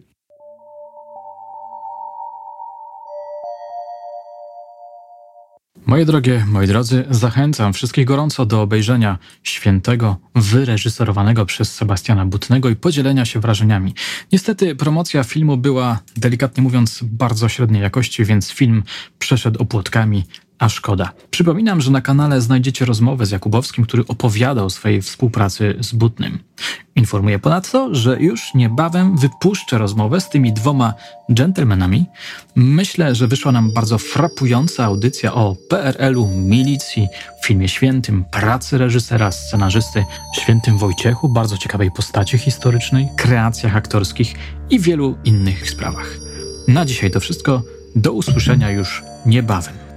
Moje 5.90 6.04
drogie, 6.04 6.44
moi 6.46 6.66
drodzy, 6.66 7.04
zachęcam 7.10 7.72
wszystkich 7.72 8.04
gorąco 8.04 8.46
do 8.46 8.62
obejrzenia 8.62 9.18
świętego, 9.42 10.16
wyreżyserowanego 10.34 11.46
przez 11.46 11.74
Sebastiana 11.74 12.26
Butnego 12.26 12.68
i 12.68 12.76
podzielenia 12.76 13.24
się 13.24 13.40
wrażeniami. 13.40 13.94
Niestety 14.32 14.74
promocja 14.74 15.24
filmu 15.24 15.56
była, 15.56 15.98
delikatnie 16.16 16.62
mówiąc, 16.62 17.00
bardzo 17.02 17.48
średniej 17.48 17.82
jakości, 17.82 18.24
więc 18.24 18.50
film 18.50 18.82
przeszedł 19.18 19.62
opłotkami, 19.62 20.24
a 20.60 20.68
szkoda. 20.68 21.12
Przypominam, 21.30 21.80
że 21.80 21.90
na 21.90 22.00
kanale 22.00 22.40
znajdziecie 22.40 22.84
rozmowę 22.84 23.26
z 23.26 23.30
Jakubowskim, 23.30 23.84
który 23.84 24.06
opowiadał 24.06 24.66
o 24.66 24.70
swojej 24.70 25.02
współpracy 25.02 25.74
z 25.80 25.92
Butnym. 25.92 26.38
Informuję 26.96 27.38
ponadto, 27.38 27.94
że 27.94 28.20
już 28.20 28.54
niebawem 28.54 29.16
wypuszczę 29.16 29.78
rozmowę 29.78 30.20
z 30.20 30.28
tymi 30.28 30.52
dwoma 30.52 30.94
dżentelmenami. 31.32 32.06
Myślę, 32.54 33.14
że 33.14 33.28
wyszła 33.28 33.52
nam 33.52 33.72
bardzo 33.72 33.98
frapująca 33.98 34.84
audycja 34.84 35.34
o 35.34 35.56
PRL-u, 35.68 36.26
milicji, 36.26 37.08
filmie 37.44 37.68
świętym, 37.68 38.24
pracy 38.24 38.78
reżysera, 38.78 39.32
scenarzysty, 39.32 40.04
świętym 40.40 40.78
Wojciechu, 40.78 41.28
bardzo 41.28 41.58
ciekawej 41.58 41.90
postaci 41.90 42.38
historycznej, 42.38 43.08
kreacjach 43.16 43.76
aktorskich 43.76 44.34
i 44.70 44.80
wielu 44.80 45.16
innych 45.24 45.70
sprawach. 45.70 46.16
Na 46.68 46.84
dzisiaj 46.84 47.10
to 47.10 47.20
wszystko. 47.20 47.62
Do 47.96 48.12
usłyszenia 48.12 48.70
już 48.70 49.02
niebawem. 49.26 49.89